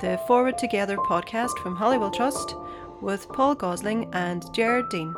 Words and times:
the 0.00 0.18
Forward 0.26 0.58
Together 0.58 0.96
podcast 0.96 1.56
from 1.62 1.74
Holywell 1.74 2.10
Trust 2.10 2.54
with 3.00 3.28
Paul 3.30 3.54
Gosling 3.54 4.12
and 4.12 4.44
Jared 4.52 4.88
Dean. 4.90 5.14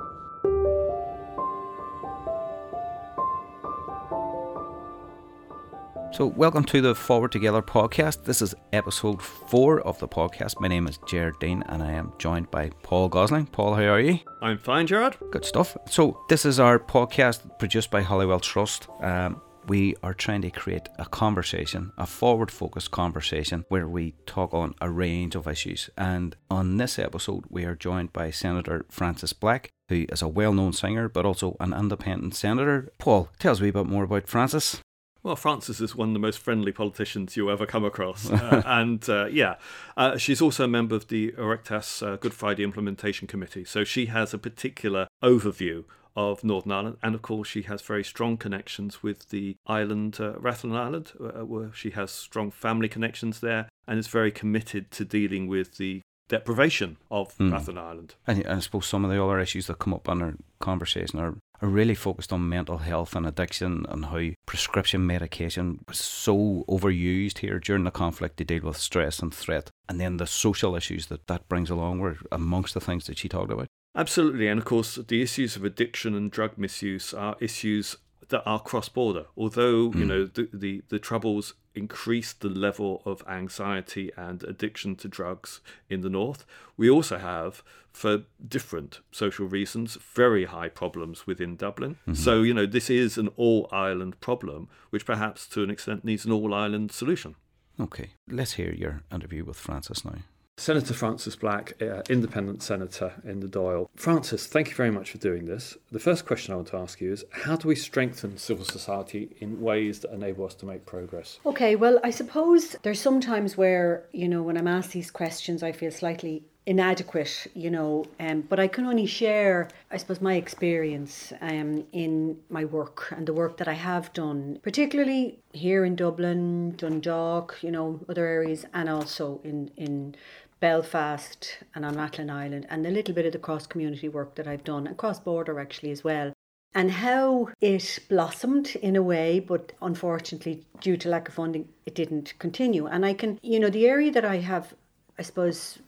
So, 6.12 6.26
welcome 6.26 6.64
to 6.64 6.80
the 6.80 6.94
Forward 6.94 7.32
Together 7.32 7.61
podcast. 7.61 8.25
This 8.25 8.40
is 8.40 8.54
episode 8.72 9.20
four 9.20 9.80
of 9.80 9.98
the 9.98 10.08
podcast. 10.08 10.61
My 10.61 10.68
name 10.68 10.86
is 10.86 10.98
Jared 11.06 11.38
Dean 11.40 11.64
and 11.66 11.82
I 11.82 11.92
am 11.92 12.12
joined 12.18 12.50
by 12.50 12.70
Paul 12.82 13.08
Gosling. 13.08 13.46
Paul, 13.46 13.74
how 13.74 13.82
are 13.82 14.00
you? 14.00 14.20
I'm 14.40 14.58
fine, 14.58 14.86
Jared. 14.86 15.16
Good 15.32 15.45
stuff. 15.45 15.76
So, 15.88 16.20
this 16.29 16.45
is 16.45 16.60
our 16.60 16.79
podcast 16.79 17.58
produced 17.58 17.90
by 17.90 18.03
Holywell 18.03 18.40
Trust. 18.40 18.89
Um, 19.00 19.40
we 19.68 19.95
are 20.03 20.14
trying 20.14 20.43
to 20.43 20.50
create 20.50 20.89
a 20.99 21.04
conversation, 21.04 21.93
a 21.99 22.07
forward 22.07 22.50
focused 22.50 22.90
conversation 22.90 23.64
where 23.68 23.86
we 23.86 24.14
talk 24.25 24.54
on 24.54 24.75
a 24.81 24.90
range 24.90 25.35
of 25.35 25.46
issues. 25.46 25.90
And 25.96 26.35
on 26.50 26.79
this 26.79 26.99
episode, 26.99 27.45
we 27.50 27.64
are 27.64 27.75
joined 27.75 28.12
by 28.12 28.31
Senator 28.31 28.86
Frances 28.89 29.35
Black, 29.35 29.71
who 29.89 30.07
is 30.09 30.23
a 30.23 30.29
well 30.29 30.54
known 30.54 30.73
singer 30.73 31.09
but 31.09 31.26
also 31.26 31.57
an 31.61 31.75
independent 31.75 32.34
senator. 32.34 32.91
Paul, 32.98 33.28
tell 33.39 33.53
us 33.53 33.61
a 33.61 33.64
wee 33.64 33.70
bit 33.70 33.86
more 33.86 34.05
about 34.05 34.27
Frances. 34.27 34.81
Well, 35.23 35.36
Frances 35.36 35.81
is 35.81 35.95
one 35.95 36.09
of 36.09 36.14
the 36.14 36.20
most 36.20 36.39
friendly 36.39 36.73
politicians 36.73 37.37
you 37.37 37.50
ever 37.50 37.67
come 37.67 37.84
across. 37.84 38.31
Uh, 38.39 38.62
and 38.64 39.06
uh, 39.11 39.27
yeah, 39.27 39.56
uh, 39.97 40.17
she's 40.17 40.41
also 40.41 40.64
a 40.64 40.69
member 40.69 40.95
of 40.95 41.09
the 41.09 41.33
Oireachtas 41.33 42.06
uh, 42.06 42.17
Good 42.17 42.33
Friday 42.33 42.62
Implementation 42.62 43.27
Committee. 43.27 43.64
So 43.64 43.84
she 43.84 44.06
has 44.06 44.33
a 44.33 44.39
particular 44.39 45.09
overview 45.23 45.84
of 46.17 46.44
Northern 46.44 46.72
Ireland. 46.72 46.97
And 47.03 47.14
of 47.14 47.22
course, 47.22 47.48
she 47.48 47.62
has 47.62 47.83
very 47.83 48.05
strong 48.05 48.36
connections 48.36 49.03
with 49.03 49.28
the 49.30 49.56
island, 49.67 50.19
uh, 50.20 50.33
Rathlin 50.34 50.77
Island, 50.77 51.12
uh, 51.20 51.45
where 51.45 51.73
she 51.73 51.91
has 51.91 52.11
strong 52.11 52.51
family 52.51 52.89
connections 52.89 53.41
there 53.41 53.69
and 53.87 53.98
is 53.98 54.09
very 54.09 54.31
committed 54.31 54.91
to 54.92 55.05
dealing 55.05 55.47
with 55.47 55.77
the 55.77 56.03
deprivation 56.29 56.98
of 57.11 57.36
mm. 57.39 57.51
Rathlin 57.51 57.79
Island. 57.79 58.14
And 58.27 58.47
I 58.47 58.59
suppose 58.61 58.86
some 58.86 59.05
of 59.05 59.11
the 59.11 59.23
other 59.23 59.41
issues 59.41 59.67
that 59.67 59.79
come 59.79 59.95
up 59.95 60.09
in 60.09 60.23
our 60.23 60.34
conversation 60.61 61.19
are, 61.19 61.36
are 61.61 61.69
really 61.69 61.95
focused 61.95 62.33
on 62.33 62.48
mental 62.48 62.79
health 62.79 63.17
and 63.17 63.27
addiction 63.27 63.86
and 63.89 64.06
how 64.06 64.20
prescription 64.47 65.06
medication 65.06 65.84
was 65.89 65.98
so 65.98 66.64
overused 66.69 67.39
here 67.39 67.59
during 67.59 67.84
the 67.84 67.91
conflict 67.91 68.36
to 68.36 68.45
deal 68.45 68.62
with 68.62 68.77
stress 68.77 69.20
and 69.20 69.34
threat. 69.34 69.70
And 69.89 70.01
then 70.01 70.19
the 70.19 70.27
social 70.27 70.77
issues 70.77 71.06
that 71.06 71.27
that 71.27 71.48
brings 71.48 71.70
along 71.70 72.01
were 72.01 72.19
amongst 72.31 72.75
the 72.75 72.81
things 72.81 73.06
that 73.06 73.19
she 73.19 73.29
talked 73.29 73.51
about. 73.51 73.69
Absolutely. 73.99 74.47
And 74.47 74.61
of 74.61 74.65
course, 74.65 74.95
the 74.95 75.21
issues 75.21 75.57
of 75.57 75.65
addiction 75.65 76.15
and 76.15 76.31
drug 76.31 76.57
misuse 76.57 77.13
are 77.13 77.37
issues 77.41 77.97
that 78.29 78.43
are 78.47 78.61
cross 78.61 78.89
border. 78.89 79.27
Although, 79.37 79.89
mm. 79.89 79.95
you 79.95 80.03
hmm. 80.03 80.09
know, 80.09 80.25
the, 80.27 80.49
the, 80.53 80.83
the 80.89 80.99
troubles 80.99 81.55
increase 81.75 82.33
the 82.33 82.49
level 82.49 83.03
of 83.05 83.23
anxiety 83.29 84.11
and 84.17 84.43
addiction 84.45 84.97
to 84.97 85.09
drugs 85.09 85.61
in 85.91 86.03
the 86.03 86.11
north, 86.11 86.45
we 86.77 86.89
also 86.89 87.19
have, 87.19 87.63
for 87.93 88.23
different 88.47 89.01
social 89.11 89.47
reasons, 89.47 89.97
very 90.15 90.45
high 90.45 90.69
problems 90.69 91.27
within 91.27 91.57
Dublin. 91.57 91.97
Mm-hmm. 92.03 92.15
So, 92.15 92.43
you 92.43 92.55
know, 92.55 92.67
this 92.67 92.91
is 92.91 93.19
an 93.19 93.29
all 93.37 93.69
Ireland 93.73 94.21
problem, 94.21 94.69
which 94.91 95.07
perhaps 95.07 95.47
to 95.49 95.63
an 95.65 95.71
extent 95.71 96.05
needs 96.05 96.25
an 96.25 96.33
all 96.33 96.55
Ireland 96.55 96.93
solution. 96.93 97.35
Okay, 97.81 98.11
let's 98.29 98.55
hear 98.55 98.73
your 98.73 99.03
interview 99.13 99.45
with 99.45 99.57
Frances 99.57 100.05
now. 100.05 100.19
Senator 100.59 100.92
Frances 100.92 101.37
Black, 101.37 101.81
uh, 101.81 102.03
independent 102.11 102.64
senator 102.64 103.12
in 103.25 103.39
the 103.39 103.47
Dáil. 103.47 103.89
Frances, 103.95 104.48
thank 104.48 104.69
you 104.69 104.75
very 104.75 104.91
much 104.91 105.12
for 105.12 105.19
doing 105.19 105.45
this. 105.45 105.77
The 105.92 106.01
first 106.01 106.27
question 106.27 106.53
I 106.53 106.56
want 106.56 106.69
to 106.69 106.78
ask 106.78 107.01
you 107.01 107.12
is 107.12 107.25
how 107.31 107.55
do 107.55 107.69
we 107.69 107.77
strengthen 107.77 108.37
civil 108.39 108.64
society 108.64 109.36
in 109.39 109.61
ways 109.61 110.01
that 110.01 110.12
enable 110.12 110.45
us 110.47 110.55
to 110.56 110.67
make 110.67 110.84
progress? 110.84 111.39
Okay, 111.47 111.77
well, 111.77 112.01
I 112.03 112.11
suppose 112.11 112.75
there's 112.83 113.01
sometimes 113.01 113.56
where, 113.56 114.08
you 114.13 114.29
know, 114.29 114.42
when 114.42 114.57
I'm 114.57 114.67
asked 114.67 114.91
these 114.91 115.13
questions, 115.13 115.63
I 115.63 115.70
feel 115.70 115.92
slightly 115.92 116.42
inadequate, 116.69 117.46
you 117.55 117.70
know, 117.70 118.05
um, 118.20 118.42
but 118.42 118.61
I 118.61 118.69
can 118.69 118.85
only 118.85 119.07
share, 119.07 119.69
I 119.90 119.96
suppose, 119.96 120.20
my 120.20 120.35
experience 120.35 121.33
um, 121.40 121.86
in 121.92 122.36
my 122.51 122.67
work 122.67 123.11
and 123.17 123.27
the 123.27 123.33
work 123.33 123.57
that 123.57 123.69
I 123.69 123.73
have 123.73 124.13
done, 124.13 124.58
particularly 124.63 125.39
here 125.55 125.86
in 125.86 125.96
Dublin, 125.96 126.77
Dundalk, 126.77 127.57
you 127.63 127.70
know, 127.70 128.00
other 128.06 128.26
areas, 128.26 128.66
and 128.75 128.90
also 128.90 129.40
in, 129.44 129.70
in 129.78 130.14
Belfast 130.60 131.58
and 131.74 131.84
on 131.84 131.94
Rathlin 131.94 132.30
Island, 132.30 132.66
and 132.70 132.86
a 132.86 132.91
little 132.91 133.14
bit 133.14 133.26
of 133.26 133.32
the 133.32 133.38
cross 133.38 133.66
community 133.66 134.08
work 134.08 134.34
that 134.34 134.46
I've 134.46 134.64
done, 134.64 134.86
and 134.86 134.96
cross 134.96 135.19
border 135.19 135.60
actually 135.60 135.91
as 135.91 136.04
well. 136.04 136.32
And 136.74 136.91
how 136.91 137.48
it 137.60 137.98
blossomed 138.08 138.76
in 138.76 138.94
a 138.94 139.02
way, 139.02 139.41
but 139.41 139.72
unfortunately, 139.80 140.66
due 140.80 140.96
to 140.98 141.08
lack 141.08 141.28
of 141.28 141.34
funding, 141.34 141.69
it 141.86 141.94
didn't 141.94 142.34
continue. 142.38 142.86
And 142.86 143.06
I 143.06 143.14
can, 143.14 143.38
you 143.42 143.58
know, 143.58 143.70
the 143.70 143.86
area 143.86 144.10
that 144.12 144.24
I 144.24 144.36
have, 144.36 144.74
I 145.19 145.22
suppose, 145.22 145.78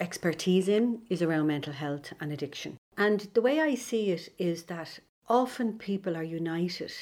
expertise 0.00 0.68
in 0.68 1.02
is 1.10 1.22
around 1.22 1.46
mental 1.48 1.72
health 1.72 2.12
and 2.20 2.32
addiction. 2.32 2.76
And 2.96 3.28
the 3.34 3.42
way 3.42 3.60
I 3.60 3.74
see 3.74 4.10
it 4.10 4.32
is 4.38 4.64
that 4.64 4.98
often 5.28 5.78
people 5.78 6.16
are 6.16 6.22
united 6.22 6.92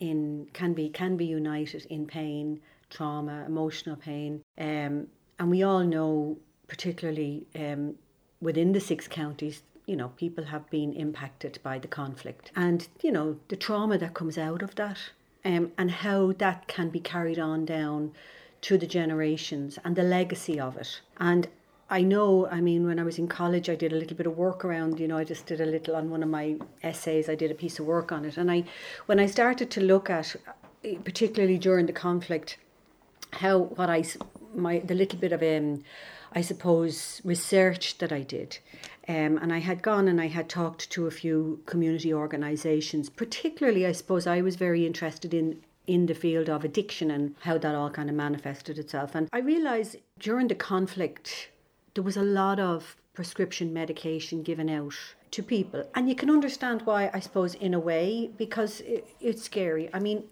in 0.00 0.48
can 0.52 0.72
be 0.74 0.88
can 0.88 1.16
be 1.16 1.24
united 1.24 1.86
in 1.86 2.06
pain, 2.06 2.60
trauma, 2.90 3.44
emotional 3.46 3.96
pain, 3.96 4.42
um, 4.58 5.06
and 5.42 5.50
we 5.50 5.64
all 5.64 5.82
know, 5.82 6.38
particularly 6.68 7.48
um, 7.58 7.96
within 8.40 8.70
the 8.70 8.78
six 8.78 9.08
counties, 9.08 9.64
you 9.86 9.96
know, 9.96 10.10
people 10.10 10.44
have 10.44 10.70
been 10.70 10.92
impacted 10.92 11.58
by 11.64 11.80
the 11.80 11.88
conflict. 11.88 12.52
And, 12.54 12.86
you 13.02 13.10
know, 13.10 13.40
the 13.48 13.56
trauma 13.56 13.98
that 13.98 14.14
comes 14.14 14.38
out 14.38 14.62
of 14.62 14.76
that 14.76 14.98
um, 15.44 15.72
and 15.76 15.90
how 15.90 16.30
that 16.34 16.68
can 16.68 16.90
be 16.90 17.00
carried 17.00 17.40
on 17.40 17.64
down 17.64 18.12
to 18.60 18.78
the 18.78 18.86
generations 18.86 19.80
and 19.84 19.96
the 19.96 20.04
legacy 20.04 20.60
of 20.60 20.76
it. 20.76 21.00
And 21.16 21.48
I 21.90 22.02
know, 22.02 22.46
I 22.46 22.60
mean, 22.60 22.86
when 22.86 23.00
I 23.00 23.02
was 23.02 23.18
in 23.18 23.26
college, 23.26 23.68
I 23.68 23.74
did 23.74 23.92
a 23.92 23.96
little 23.96 24.16
bit 24.16 24.28
of 24.28 24.36
work 24.36 24.64
around, 24.64 25.00
you 25.00 25.08
know, 25.08 25.18
I 25.18 25.24
just 25.24 25.46
did 25.46 25.60
a 25.60 25.66
little 25.66 25.96
on 25.96 26.08
one 26.08 26.22
of 26.22 26.28
my 26.28 26.54
essays, 26.84 27.28
I 27.28 27.34
did 27.34 27.50
a 27.50 27.56
piece 27.56 27.80
of 27.80 27.86
work 27.86 28.12
on 28.12 28.24
it. 28.24 28.36
And 28.36 28.48
I, 28.48 28.62
when 29.06 29.18
I 29.18 29.26
started 29.26 29.72
to 29.72 29.80
look 29.80 30.08
at, 30.08 30.36
particularly 31.02 31.58
during 31.58 31.86
the 31.86 31.92
conflict, 31.92 32.58
how 33.32 33.58
what 33.58 33.90
I 33.90 34.04
my 34.54 34.78
the 34.80 34.94
little 34.94 35.18
bit 35.18 35.32
of 35.32 35.42
um, 35.42 35.82
I 36.32 36.40
suppose 36.40 37.20
research 37.24 37.98
that 37.98 38.12
I 38.12 38.22
did, 38.22 38.58
um, 39.08 39.38
and 39.38 39.52
I 39.52 39.58
had 39.58 39.82
gone 39.82 40.08
and 40.08 40.20
I 40.20 40.28
had 40.28 40.48
talked 40.48 40.90
to 40.90 41.06
a 41.06 41.10
few 41.10 41.60
community 41.66 42.12
organisations. 42.12 43.10
Particularly, 43.10 43.86
I 43.86 43.92
suppose 43.92 44.26
I 44.26 44.40
was 44.40 44.56
very 44.56 44.86
interested 44.86 45.34
in 45.34 45.62
in 45.86 46.06
the 46.06 46.14
field 46.14 46.48
of 46.48 46.64
addiction 46.64 47.10
and 47.10 47.34
how 47.40 47.58
that 47.58 47.74
all 47.74 47.90
kind 47.90 48.08
of 48.08 48.14
manifested 48.14 48.78
itself. 48.78 49.14
And 49.14 49.28
I 49.32 49.38
realised 49.38 49.96
during 50.18 50.48
the 50.48 50.54
conflict 50.54 51.48
there 51.94 52.04
was 52.04 52.16
a 52.16 52.22
lot 52.22 52.60
of 52.60 52.96
prescription 53.14 53.72
medication 53.72 54.42
given 54.42 54.70
out 54.70 54.94
to 55.32 55.42
people, 55.42 55.84
and 55.94 56.08
you 56.08 56.14
can 56.14 56.30
understand 56.30 56.82
why. 56.82 57.10
I 57.12 57.20
suppose 57.20 57.54
in 57.54 57.74
a 57.74 57.80
way 57.80 58.30
because 58.36 58.80
it, 58.80 59.06
it's 59.20 59.42
scary. 59.42 59.90
I 59.92 59.98
mean 59.98 60.24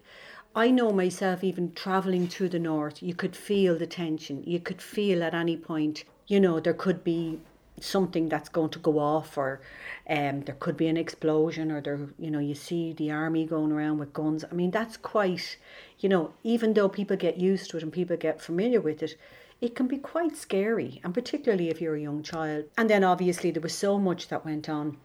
I 0.53 0.69
know 0.69 0.91
myself, 0.91 1.45
even 1.45 1.71
traveling 1.73 2.27
to 2.29 2.49
the 2.49 2.59
north, 2.59 3.01
you 3.01 3.15
could 3.15 3.37
feel 3.37 3.77
the 3.77 3.87
tension. 3.87 4.43
You 4.45 4.59
could 4.59 4.81
feel 4.81 5.23
at 5.23 5.33
any 5.33 5.55
point, 5.55 6.03
you 6.27 6.41
know, 6.41 6.59
there 6.59 6.73
could 6.73 7.05
be 7.05 7.39
something 7.79 8.27
that's 8.27 8.49
going 8.49 8.69
to 8.71 8.79
go 8.79 8.99
off, 8.99 9.37
or 9.37 9.61
um, 10.09 10.41
there 10.41 10.57
could 10.59 10.75
be 10.75 10.87
an 10.87 10.97
explosion, 10.97 11.71
or 11.71 11.79
there, 11.79 11.99
you 12.19 12.29
know, 12.29 12.39
you 12.39 12.53
see 12.53 12.91
the 12.91 13.11
army 13.11 13.45
going 13.45 13.71
around 13.71 13.99
with 13.99 14.11
guns. 14.11 14.43
I 14.43 14.53
mean, 14.53 14.71
that's 14.71 14.97
quite, 14.97 15.57
you 15.99 16.09
know, 16.09 16.33
even 16.43 16.73
though 16.73 16.89
people 16.89 17.15
get 17.15 17.37
used 17.37 17.69
to 17.71 17.77
it 17.77 17.83
and 17.83 17.93
people 17.93 18.17
get 18.17 18.41
familiar 18.41 18.81
with 18.81 19.01
it, 19.01 19.15
it 19.61 19.73
can 19.73 19.87
be 19.87 19.97
quite 19.97 20.35
scary, 20.35 20.99
and 21.03 21.13
particularly 21.13 21.69
if 21.69 21.79
you're 21.79 21.95
a 21.95 22.01
young 22.01 22.23
child. 22.23 22.65
And 22.77 22.89
then 22.89 23.05
obviously 23.05 23.51
there 23.51 23.61
was 23.61 23.73
so 23.75 23.97
much 23.97 24.27
that 24.27 24.43
went 24.43 24.67
on 24.67 24.97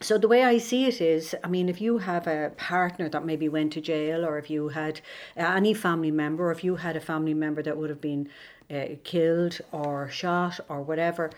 so 0.00 0.18
the 0.18 0.28
way 0.28 0.44
I 0.44 0.58
see 0.58 0.86
it 0.86 1.00
is, 1.00 1.34
I 1.42 1.48
mean, 1.48 1.68
if 1.68 1.80
you 1.80 1.98
have 1.98 2.26
a 2.26 2.52
partner 2.56 3.08
that 3.08 3.24
maybe 3.24 3.48
went 3.48 3.72
to 3.74 3.80
jail, 3.80 4.24
or 4.24 4.38
if 4.38 4.50
you 4.50 4.68
had 4.68 5.00
any 5.36 5.74
family 5.74 6.10
member, 6.10 6.48
or 6.48 6.52
if 6.52 6.64
you 6.64 6.76
had 6.76 6.96
a 6.96 7.00
family 7.00 7.34
member 7.34 7.62
that 7.62 7.76
would 7.76 7.90
have 7.90 8.00
been 8.00 8.28
uh, 8.70 8.96
killed 9.04 9.60
or 9.72 10.10
shot 10.10 10.60
or 10.68 10.82
whatever, 10.82 11.30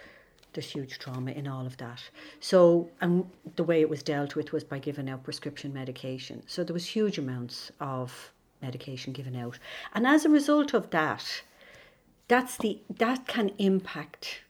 there's 0.53 0.71
huge 0.71 0.99
trauma 0.99 1.33
in 1.33 1.47
all 1.47 1.67
of 1.67 1.77
that. 1.77 2.03
So, 2.41 2.89
and 3.01 3.29
the 3.57 3.65
way 3.65 3.83
it 3.83 3.91
was 3.91 4.03
dealt 4.03 4.35
with 4.35 4.53
was 4.53 4.65
by 4.65 4.79
giving 4.79 5.09
out 5.09 5.23
prescription 5.23 5.73
medication. 5.73 6.43
So 6.47 6.65
there 6.65 6.75
was 6.75 6.87
huge 6.87 7.19
amounts 7.19 7.71
of 7.79 8.33
medication 8.63 9.13
given 9.13 9.37
out, 9.37 9.59
and 9.95 10.07
as 10.07 10.25
a 10.25 10.31
result 10.31 10.73
of 10.73 10.91
that, 10.91 11.43
that's 12.27 12.57
the 12.57 12.81
that 12.89 13.27
can 13.27 13.51
impact 13.59 14.41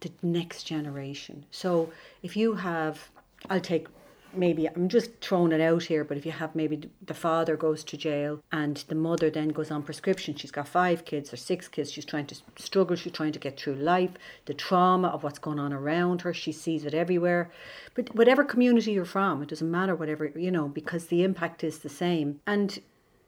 the 0.00 0.12
next 0.22 0.64
generation. 0.64 1.46
So 1.50 1.90
if 2.22 2.36
you 2.36 2.54
have 2.56 3.08
I'll 3.50 3.60
take 3.60 3.88
maybe 4.36 4.68
I'm 4.68 4.88
just 4.88 5.10
throwing 5.20 5.52
it 5.52 5.60
out 5.60 5.84
here, 5.84 6.04
but 6.04 6.16
if 6.16 6.26
you 6.26 6.32
have 6.32 6.54
maybe 6.54 6.90
the 7.04 7.14
father 7.14 7.56
goes 7.56 7.84
to 7.84 7.96
jail 7.96 8.40
and 8.52 8.76
the 8.88 8.94
mother 8.94 9.30
then 9.30 9.48
goes 9.48 9.70
on 9.70 9.82
prescription, 9.82 10.34
she's 10.34 10.50
got 10.50 10.68
five 10.68 11.04
kids 11.04 11.32
or 11.32 11.36
six 11.36 11.68
kids, 11.68 11.92
she's 11.92 12.04
trying 12.04 12.26
to 12.26 12.36
struggle, 12.56 12.96
she's 12.96 13.12
trying 13.12 13.32
to 13.32 13.38
get 13.38 13.58
through 13.58 13.74
life, 13.74 14.12
the 14.46 14.54
trauma 14.54 15.08
of 15.08 15.22
what's 15.22 15.38
going 15.38 15.58
on 15.58 15.72
around 15.72 16.22
her, 16.22 16.34
she 16.34 16.52
sees 16.52 16.84
it 16.84 16.94
everywhere. 16.94 17.50
But 17.94 18.14
whatever 18.14 18.44
community 18.44 18.92
you're 18.92 19.04
from, 19.04 19.42
it 19.42 19.48
doesn't 19.48 19.70
matter 19.70 19.94
whatever, 19.94 20.26
you 20.26 20.50
know, 20.50 20.68
because 20.68 21.06
the 21.06 21.22
impact 21.22 21.64
is 21.64 21.78
the 21.78 21.88
same. 21.88 22.40
And 22.46 22.80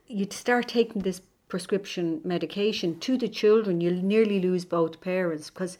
you 0.07 0.27
start 0.29 0.67
taking 0.67 1.01
this 1.01 1.21
prescription 1.47 2.21
medication 2.25 2.99
to 2.99 3.17
the 3.17 3.29
children, 3.29 3.79
you'll 3.79 4.03
nearly 4.03 4.39
lose 4.39 4.65
both 4.65 4.99
parents 4.99 5.49
because 5.49 5.77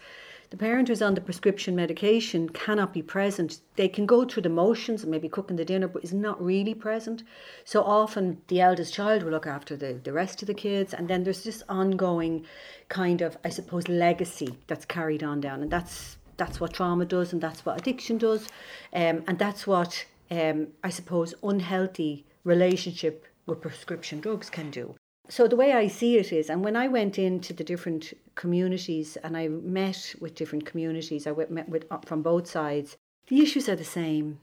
the 0.49 0.57
parent 0.57 0.87
who's 0.87 1.01
on 1.01 1.13
the 1.13 1.21
prescription 1.21 1.75
medication 1.75 2.49
cannot 2.49 2.93
be 2.93 3.01
present. 3.01 3.59
They 3.75 3.89
can 3.89 4.05
go 4.05 4.23
through 4.23 4.43
the 4.43 4.49
motions 4.49 5.03
and 5.03 5.11
maybe 5.11 5.27
cooking 5.27 5.57
the 5.57 5.65
dinner, 5.65 5.87
but 5.87 6.03
is 6.03 6.13
not 6.13 6.43
really 6.43 6.73
present. 6.73 7.23
So 7.65 7.83
often 7.83 8.41
the 8.47 8.61
eldest 8.61 8.93
child 8.93 9.23
will 9.23 9.31
look 9.31 9.47
after 9.47 9.75
the, 9.75 9.99
the 10.03 10.13
rest 10.13 10.41
of 10.41 10.47
the 10.47 10.53
kids, 10.53 10.93
and 10.93 11.07
then 11.07 11.23
there's 11.23 11.43
this 11.43 11.63
ongoing 11.67 12.45
kind 12.89 13.21
of, 13.21 13.37
I 13.43 13.49
suppose, 13.49 13.87
legacy 13.87 14.57
that's 14.67 14.85
carried 14.85 15.23
on 15.23 15.41
down, 15.41 15.61
and 15.61 15.71
that's 15.71 16.17
that's 16.37 16.59
what 16.59 16.73
trauma 16.73 17.05
does, 17.05 17.33
and 17.33 17.41
that's 17.41 17.65
what 17.65 17.79
addiction 17.79 18.17
does, 18.17 18.47
um, 18.93 19.23
and 19.27 19.39
that's 19.39 19.65
what 19.65 20.05
um, 20.29 20.67
I 20.83 20.89
suppose 20.89 21.33
unhealthy 21.41 22.25
relationship 22.43 23.25
with 23.47 23.61
prescription 23.61 24.19
drugs 24.19 24.49
can 24.49 24.69
do. 24.69 24.95
So 25.29 25.47
the 25.47 25.57
way 25.57 25.73
I 25.73 25.87
see 25.87 26.17
it 26.17 26.31
is, 26.31 26.49
and 26.49 26.63
when 26.63 26.77
I 26.77 26.87
went 26.87 27.19
into 27.19 27.53
the 27.53 27.63
different 27.63 28.13
communities 28.35 29.17
and 29.17 29.35
I 29.35 29.49
met 29.49 30.15
with 30.21 30.35
different 30.35 30.65
communities, 30.65 31.27
I 31.27 31.33
met 31.49 31.67
with 31.67 31.85
from 32.05 32.21
both 32.21 32.47
sides. 32.47 32.95
The 33.27 33.41
issues 33.41 33.67
are 33.67 33.75
the 33.75 33.83
same. 33.83 34.39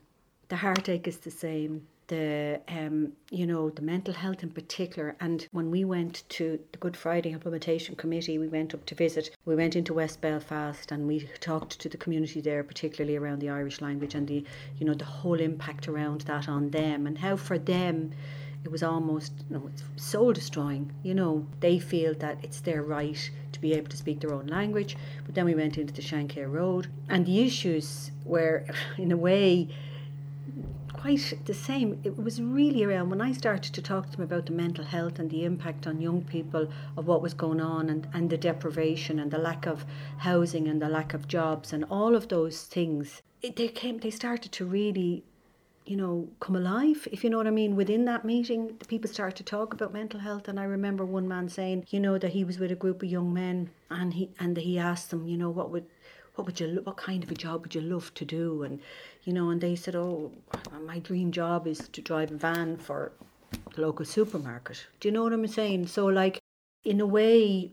The 0.49 0.57
heartache 0.57 1.09
is 1.09 1.19
the 1.19 1.31
same. 1.31 1.87
The 2.09 2.61
um, 2.69 3.13
you 3.31 3.47
know 3.47 3.71
the 3.71 3.81
mental 3.81 4.13
health 4.13 4.43
in 4.43 4.51
particular. 4.51 5.17
And 5.21 5.49
when 5.53 5.71
we 5.71 5.87
went 5.87 6.25
to 6.31 6.61
the 6.73 6.79
Good 6.79 6.99
Friday 6.99 7.31
Implementation 7.31 7.97
Committee, 7.97 8.37
we 8.39 8.49
went 8.49 8.75
up 8.75 8.85
to 8.85 8.95
visit. 8.95 9.31
We 9.47 9.57
went 9.57 9.75
into 9.75 9.95
West 9.95 10.21
Belfast 10.21 10.93
and 10.93 11.09
we 11.09 11.21
talked 11.41 11.81
to 11.81 11.89
the 11.89 11.97
community 11.97 12.43
there, 12.43 12.63
particularly 12.63 13.17
around 13.17 13.39
the 13.39 13.49
Irish 13.49 13.81
language 13.81 14.15
and 14.15 14.29
the 14.29 14.45
you 14.79 14.85
know 14.85 14.93
the 14.93 15.07
whole 15.07 15.41
impact 15.41 15.89
around 15.89 16.21
that 16.23 16.47
on 16.47 16.71
them 16.71 17.07
and 17.07 17.17
how 17.17 17.37
for 17.37 17.59
them 17.59 18.13
it 18.64 18.70
was 18.70 18.82
almost 18.82 19.32
you 19.49 19.56
know, 19.56 19.66
it's 19.69 19.84
soul 19.96 20.32
destroying. 20.32 20.90
You 21.02 21.14
know, 21.14 21.46
they 21.61 21.78
feel 21.78 22.14
that 22.14 22.38
it's 22.43 22.61
their 22.61 22.82
right 22.82 23.31
to 23.52 23.61
be 23.61 23.75
able 23.75 23.88
to 23.90 23.96
speak 23.96 24.20
their 24.20 24.32
own 24.32 24.46
language. 24.46 24.96
But 25.26 25.34
then 25.34 25.44
we 25.44 25.55
went 25.55 25.78
into 25.78 25.93
the 25.93 26.02
Shankill 26.02 26.50
Road, 26.50 26.88
and 27.08 27.26
the 27.26 27.40
issues 27.43 28.11
were, 28.25 28.64
in 28.99 29.12
a 29.12 29.16
way, 29.16 29.69
quite 31.05 31.34
the 31.44 31.52
same. 31.52 32.00
It 32.02 32.16
was 32.16 32.40
really 32.40 32.82
around 32.82 33.11
when 33.11 33.20
I 33.20 33.32
started 33.32 33.75
to 33.75 33.82
talk 33.82 34.06
to 34.06 34.16
them 34.16 34.25
about 34.25 34.46
the 34.46 34.52
mental 34.52 34.87
health 34.87 35.19
and 35.19 35.31
the 35.31 35.44
impact 35.44 35.87
on 35.87 36.00
young 36.00 36.22
people 36.22 36.66
of 36.96 37.06
what 37.06 37.20
was 37.20 37.34
going 37.34 37.61
on 37.61 37.90
and, 37.90 38.08
and 38.14 38.31
the 38.31 38.38
deprivation 38.38 39.19
and 39.19 39.31
the 39.31 39.37
lack 39.37 39.66
of 39.66 39.84
housing 40.16 40.66
and 40.66 40.81
the 40.81 40.88
lack 40.88 41.12
of 41.12 41.28
jobs 41.28 41.75
and 41.75 41.84
all 41.90 42.16
of 42.16 42.28
those 42.28 42.62
things. 42.62 43.20
It, 43.43 43.56
they 43.56 43.69
came 43.69 43.99
they 43.99 44.11
started 44.11 44.50
to 44.52 44.64
really 44.64 45.25
you 45.87 45.97
know, 45.97 46.29
come 46.41 46.57
alive, 46.57 47.07
if 47.13 47.23
you 47.23 47.31
know 47.31 47.37
what 47.37 47.47
I 47.47 47.51
mean. 47.51 47.77
Within 47.77 48.07
that 48.07 48.25
meeting, 48.25 48.75
the 48.79 48.87
people 48.87 49.11
started 49.11 49.37
to 49.37 49.43
talk 49.43 49.75
about 49.75 49.93
mental 49.93 50.21
health, 50.21 50.49
and 50.49 50.59
I 50.59 50.65
remember 50.65 51.05
one 51.05 51.29
man 51.29 51.49
saying, 51.49 51.87
you 51.91 52.01
know, 52.01 52.17
that 52.19 52.33
he 52.33 52.45
was 52.45 52.59
with 52.59 52.73
a 52.73 52.77
group 52.77 53.03
of 53.03 53.11
young 53.11 53.33
men, 53.33 53.71
and 53.91 54.15
he 54.15 54.31
and 54.39 54.57
he 54.57 54.79
asked 54.79 55.11
them, 55.11 55.27
you 55.27 55.37
know, 55.37 55.51
what 55.51 55.71
would 55.71 55.87
what 56.35 56.47
would 56.47 56.59
you 56.59 56.81
what 56.85 56.97
kind 56.97 57.23
of 57.23 57.31
a 57.31 57.35
job 57.35 57.63
would 57.63 57.75
you 57.75 57.81
love 57.81 58.13
to 58.15 58.25
do? 58.25 58.63
And 58.63 58.81
you 59.25 59.33
know 59.33 59.51
and 59.51 59.61
they 59.61 59.77
said 59.77 59.97
oh 59.97 60.33
my 60.83 60.99
dream 60.99 61.33
job 61.33 61.67
is 61.67 61.89
to 61.89 62.01
drive 62.01 62.31
a 62.31 62.37
van 62.37 62.77
for 62.77 63.13
the 63.75 63.83
local 63.83 64.05
supermarket. 64.05 64.87
Do 65.01 65.09
you 65.09 65.13
know 65.13 65.23
what 65.23 65.33
i'm 65.33 65.47
saying? 65.47 65.87
So 65.87 66.07
like 66.07 66.41
in 66.85 67.01
a 67.01 67.07
way 67.07 67.73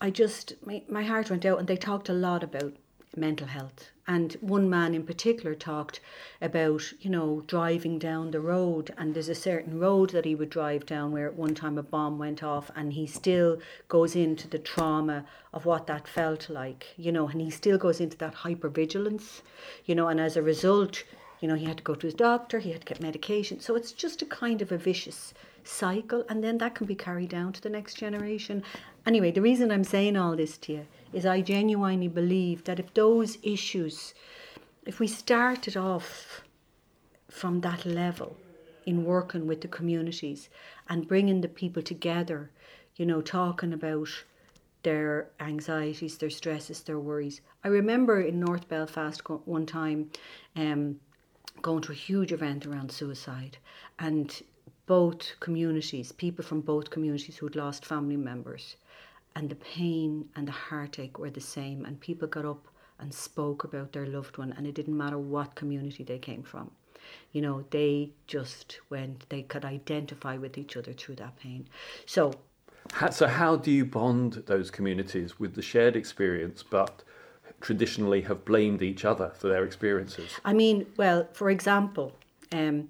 i 0.00 0.10
just 0.10 0.54
my, 0.64 0.82
my 0.88 1.02
heart 1.02 1.30
went 1.30 1.46
out 1.46 1.58
and 1.58 1.68
they 1.68 1.76
talked 1.76 2.08
a 2.08 2.12
lot 2.12 2.42
about 2.42 2.74
mental 3.16 3.46
health 3.46 3.90
and 4.08 4.34
one 4.40 4.70
man 4.70 4.94
in 4.94 5.04
particular 5.04 5.54
talked 5.54 6.00
about, 6.40 6.92
you 7.00 7.10
know, 7.10 7.42
driving 7.46 7.98
down 7.98 8.30
the 8.30 8.40
road. 8.40 8.94
And 8.96 9.14
there's 9.14 9.28
a 9.28 9.34
certain 9.34 9.80
road 9.80 10.10
that 10.10 10.24
he 10.24 10.34
would 10.34 10.50
drive 10.50 10.86
down 10.86 11.12
where 11.12 11.26
at 11.26 11.34
one 11.34 11.54
time 11.54 11.76
a 11.78 11.82
bomb 11.82 12.18
went 12.18 12.42
off, 12.42 12.70
and 12.76 12.92
he 12.92 13.06
still 13.06 13.58
goes 13.88 14.14
into 14.14 14.48
the 14.48 14.58
trauma 14.58 15.24
of 15.52 15.64
what 15.64 15.86
that 15.86 16.06
felt 16.06 16.48
like, 16.48 16.86
you 16.96 17.10
know, 17.10 17.28
and 17.28 17.40
he 17.40 17.50
still 17.50 17.78
goes 17.78 18.00
into 18.00 18.16
that 18.18 18.34
hypervigilance, 18.34 19.42
you 19.86 19.94
know, 19.94 20.08
and 20.08 20.20
as 20.20 20.36
a 20.36 20.42
result, 20.42 21.02
you 21.40 21.48
know, 21.48 21.54
he 21.54 21.66
had 21.66 21.78
to 21.78 21.82
go 21.82 21.94
to 21.94 22.06
his 22.06 22.14
doctor, 22.14 22.58
he 22.58 22.72
had 22.72 22.82
to 22.82 22.86
get 22.86 23.00
medication. 23.00 23.60
So 23.60 23.74
it's 23.74 23.92
just 23.92 24.22
a 24.22 24.26
kind 24.26 24.62
of 24.62 24.72
a 24.72 24.78
vicious 24.78 25.34
cycle, 25.64 26.24
and 26.28 26.44
then 26.44 26.58
that 26.58 26.74
can 26.74 26.86
be 26.86 26.94
carried 26.94 27.30
down 27.30 27.52
to 27.52 27.60
the 27.60 27.68
next 27.68 27.94
generation. 27.94 28.62
Anyway, 29.04 29.30
the 29.30 29.42
reason 29.42 29.70
I'm 29.70 29.84
saying 29.84 30.16
all 30.16 30.36
this 30.36 30.56
to 30.58 30.72
you 30.72 30.86
is 31.12 31.26
I 31.26 31.40
genuinely 31.40 32.08
believe 32.08 32.64
that 32.64 32.80
if 32.80 32.92
those 32.94 33.38
issues, 33.42 34.14
if 34.84 35.00
we 35.00 35.06
started 35.06 35.76
off 35.76 36.42
from 37.28 37.60
that 37.60 37.84
level 37.84 38.36
in 38.84 39.04
working 39.04 39.46
with 39.46 39.60
the 39.60 39.68
communities 39.68 40.48
and 40.88 41.08
bringing 41.08 41.40
the 41.40 41.48
people 41.48 41.82
together, 41.82 42.50
you 42.96 43.04
know, 43.04 43.20
talking 43.20 43.72
about 43.72 44.08
their 44.82 45.28
anxieties, 45.40 46.16
their 46.16 46.30
stresses, 46.30 46.80
their 46.82 47.00
worries. 47.00 47.40
I 47.64 47.68
remember 47.68 48.20
in 48.20 48.38
North 48.38 48.68
Belfast 48.68 49.20
one 49.28 49.66
time 49.66 50.10
um, 50.54 51.00
going 51.60 51.82
to 51.82 51.92
a 51.92 51.96
huge 51.96 52.32
event 52.32 52.64
around 52.66 52.92
suicide, 52.92 53.58
and 53.98 54.42
both 54.86 55.32
communities, 55.40 56.12
people 56.12 56.44
from 56.44 56.60
both 56.60 56.90
communities 56.90 57.36
who'd 57.36 57.56
lost 57.56 57.84
family 57.84 58.16
members, 58.16 58.76
and 59.36 59.50
the 59.50 59.56
pain 59.56 60.28
and 60.34 60.48
the 60.48 60.52
heartache 60.52 61.18
were 61.18 61.30
the 61.30 61.40
same. 61.40 61.84
And 61.84 62.00
people 62.00 62.26
got 62.26 62.46
up 62.46 62.66
and 62.98 63.12
spoke 63.12 63.62
about 63.62 63.92
their 63.92 64.06
loved 64.06 64.38
one, 64.38 64.54
and 64.56 64.66
it 64.66 64.74
didn't 64.74 64.96
matter 64.96 65.18
what 65.18 65.54
community 65.54 66.02
they 66.02 66.18
came 66.18 66.42
from. 66.42 66.70
You 67.32 67.42
know, 67.42 67.64
they 67.70 68.10
just 68.26 68.80
went, 68.88 69.28
they 69.28 69.42
could 69.42 69.64
identify 69.64 70.38
with 70.38 70.56
each 70.56 70.76
other 70.76 70.94
through 70.94 71.16
that 71.16 71.36
pain. 71.36 71.68
So, 72.06 72.32
so 73.10 73.26
how 73.26 73.56
do 73.56 73.70
you 73.70 73.84
bond 73.84 74.42
those 74.46 74.70
communities 74.70 75.38
with 75.38 75.54
the 75.54 75.62
shared 75.62 75.96
experience, 75.96 76.62
but 76.62 77.02
traditionally 77.60 78.22
have 78.22 78.44
blamed 78.46 78.80
each 78.80 79.04
other 79.04 79.32
for 79.36 79.48
their 79.48 79.64
experiences? 79.64 80.30
I 80.46 80.54
mean, 80.54 80.86
well, 80.96 81.28
for 81.34 81.50
example, 81.50 82.12
um, 82.52 82.88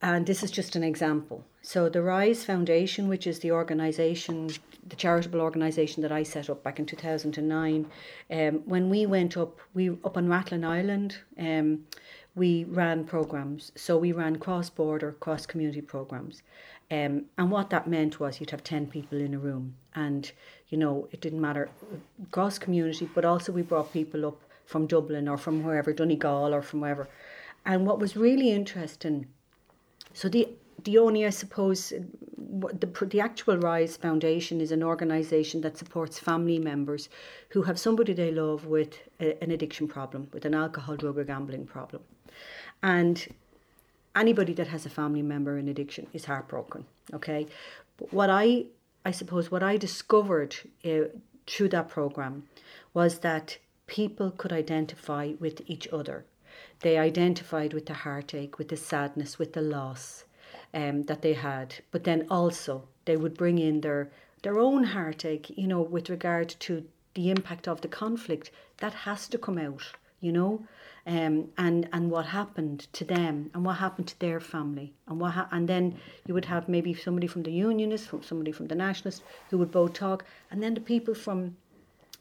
and 0.00 0.26
this 0.26 0.42
is 0.42 0.50
just 0.50 0.76
an 0.76 0.84
example. 0.84 1.44
So, 1.62 1.88
the 1.88 2.02
RISE 2.02 2.44
Foundation, 2.44 3.08
which 3.08 3.26
is 3.26 3.40
the 3.40 3.52
organisation 3.52 4.50
the 4.88 4.96
charitable 4.96 5.40
organisation 5.40 6.02
that 6.02 6.12
I 6.12 6.22
set 6.22 6.48
up 6.48 6.62
back 6.62 6.78
in 6.78 6.86
2009, 6.86 7.86
um, 8.30 8.54
when 8.64 8.88
we 8.88 9.06
went 9.06 9.36
up, 9.36 9.58
we 9.74 9.90
up 9.90 10.16
on 10.16 10.28
Rathlin 10.28 10.64
Island, 10.64 11.18
um, 11.38 11.84
we 12.34 12.64
ran 12.64 13.04
programs. 13.04 13.72
So 13.74 13.98
we 13.98 14.12
ran 14.12 14.36
cross 14.36 14.70
border, 14.70 15.12
cross 15.12 15.46
community 15.46 15.80
programs. 15.80 16.42
Um, 16.90 17.26
and 17.36 17.50
what 17.50 17.70
that 17.70 17.86
meant 17.86 18.18
was 18.18 18.40
you'd 18.40 18.50
have 18.50 18.64
10 18.64 18.86
people 18.86 19.18
in 19.18 19.34
a 19.34 19.38
room. 19.38 19.74
And, 19.94 20.30
you 20.68 20.78
know, 20.78 21.08
it 21.10 21.20
didn't 21.20 21.40
matter 21.40 21.68
cross 22.30 22.58
community, 22.58 23.08
but 23.14 23.24
also 23.24 23.52
we 23.52 23.62
brought 23.62 23.92
people 23.92 24.24
up 24.24 24.40
from 24.64 24.86
Dublin 24.86 25.28
or 25.28 25.36
from 25.36 25.64
wherever, 25.64 25.92
Donegal 25.92 26.54
or 26.54 26.62
from 26.62 26.80
wherever. 26.80 27.08
And 27.66 27.86
what 27.86 27.98
was 27.98 28.16
really 28.16 28.52
interesting, 28.52 29.26
so 30.18 30.28
the 30.28 30.48
the 30.84 30.98
only, 30.98 31.26
I 31.26 31.30
suppose, 31.30 31.92
the, 32.80 33.06
the 33.14 33.20
actual 33.20 33.56
Rise 33.58 33.96
Foundation 33.96 34.60
is 34.60 34.72
an 34.72 34.82
organisation 34.82 35.60
that 35.60 35.76
supports 35.76 36.18
family 36.18 36.58
members 36.58 37.08
who 37.50 37.62
have 37.62 37.78
somebody 37.78 38.12
they 38.12 38.32
love 38.32 38.66
with 38.66 38.98
a, 39.20 39.40
an 39.42 39.50
addiction 39.50 39.86
problem, 39.86 40.28
with 40.32 40.44
an 40.44 40.54
alcohol, 40.54 40.96
drug, 40.96 41.18
or 41.18 41.24
gambling 41.24 41.66
problem. 41.66 42.02
And 42.82 43.26
anybody 44.16 44.54
that 44.54 44.68
has 44.68 44.86
a 44.86 44.90
family 44.90 45.22
member 45.22 45.58
in 45.58 45.68
addiction 45.68 46.06
is 46.12 46.24
heartbroken, 46.24 46.86
okay? 47.12 47.46
But 47.96 48.12
what 48.12 48.30
I, 48.30 48.66
I 49.04 49.12
suppose, 49.12 49.50
what 49.50 49.62
I 49.62 49.76
discovered 49.76 50.56
uh, 50.84 51.10
through 51.46 51.68
that 51.70 51.88
program 51.88 52.48
was 52.92 53.20
that 53.20 53.58
people 53.86 54.30
could 54.30 54.52
identify 54.52 55.34
with 55.38 55.62
each 55.66 55.86
other. 55.92 56.24
They 56.80 56.96
identified 56.96 57.72
with 57.72 57.86
the 57.86 57.94
heartache, 57.94 58.58
with 58.58 58.68
the 58.68 58.76
sadness, 58.76 59.38
with 59.38 59.52
the 59.52 59.62
loss 59.62 60.24
um, 60.72 61.02
that 61.04 61.22
they 61.22 61.34
had. 61.34 61.74
But 61.90 62.04
then 62.04 62.26
also 62.30 62.88
they 63.04 63.16
would 63.16 63.36
bring 63.36 63.58
in 63.58 63.80
their 63.80 64.10
their 64.42 64.58
own 64.58 64.84
heartache, 64.84 65.50
you 65.58 65.66
know, 65.66 65.82
with 65.82 66.08
regard 66.08 66.48
to 66.60 66.84
the 67.14 67.30
impact 67.30 67.66
of 67.66 67.80
the 67.80 67.88
conflict. 67.88 68.50
That 68.76 68.94
has 68.94 69.26
to 69.28 69.38
come 69.38 69.58
out, 69.58 69.82
you 70.20 70.30
know, 70.30 70.64
um, 71.04 71.48
and 71.58 71.88
and 71.92 72.10
what 72.10 72.26
happened 72.26 72.86
to 72.92 73.04
them 73.04 73.50
and 73.54 73.64
what 73.64 73.78
happened 73.78 74.06
to 74.08 74.20
their 74.20 74.38
family 74.38 74.94
and 75.08 75.20
what 75.20 75.32
ha- 75.32 75.48
and 75.50 75.68
then 75.68 75.98
you 76.26 76.34
would 76.34 76.44
have 76.44 76.68
maybe 76.68 76.94
somebody 76.94 77.26
from 77.26 77.42
the 77.42 77.50
unionists, 77.50 78.06
from 78.06 78.22
somebody 78.22 78.52
from 78.52 78.68
the 78.68 78.76
nationalists 78.76 79.22
who 79.50 79.58
would 79.58 79.72
both 79.72 79.94
talk, 79.94 80.24
and 80.50 80.62
then 80.62 80.74
the 80.74 80.80
people 80.80 81.14
from 81.14 81.56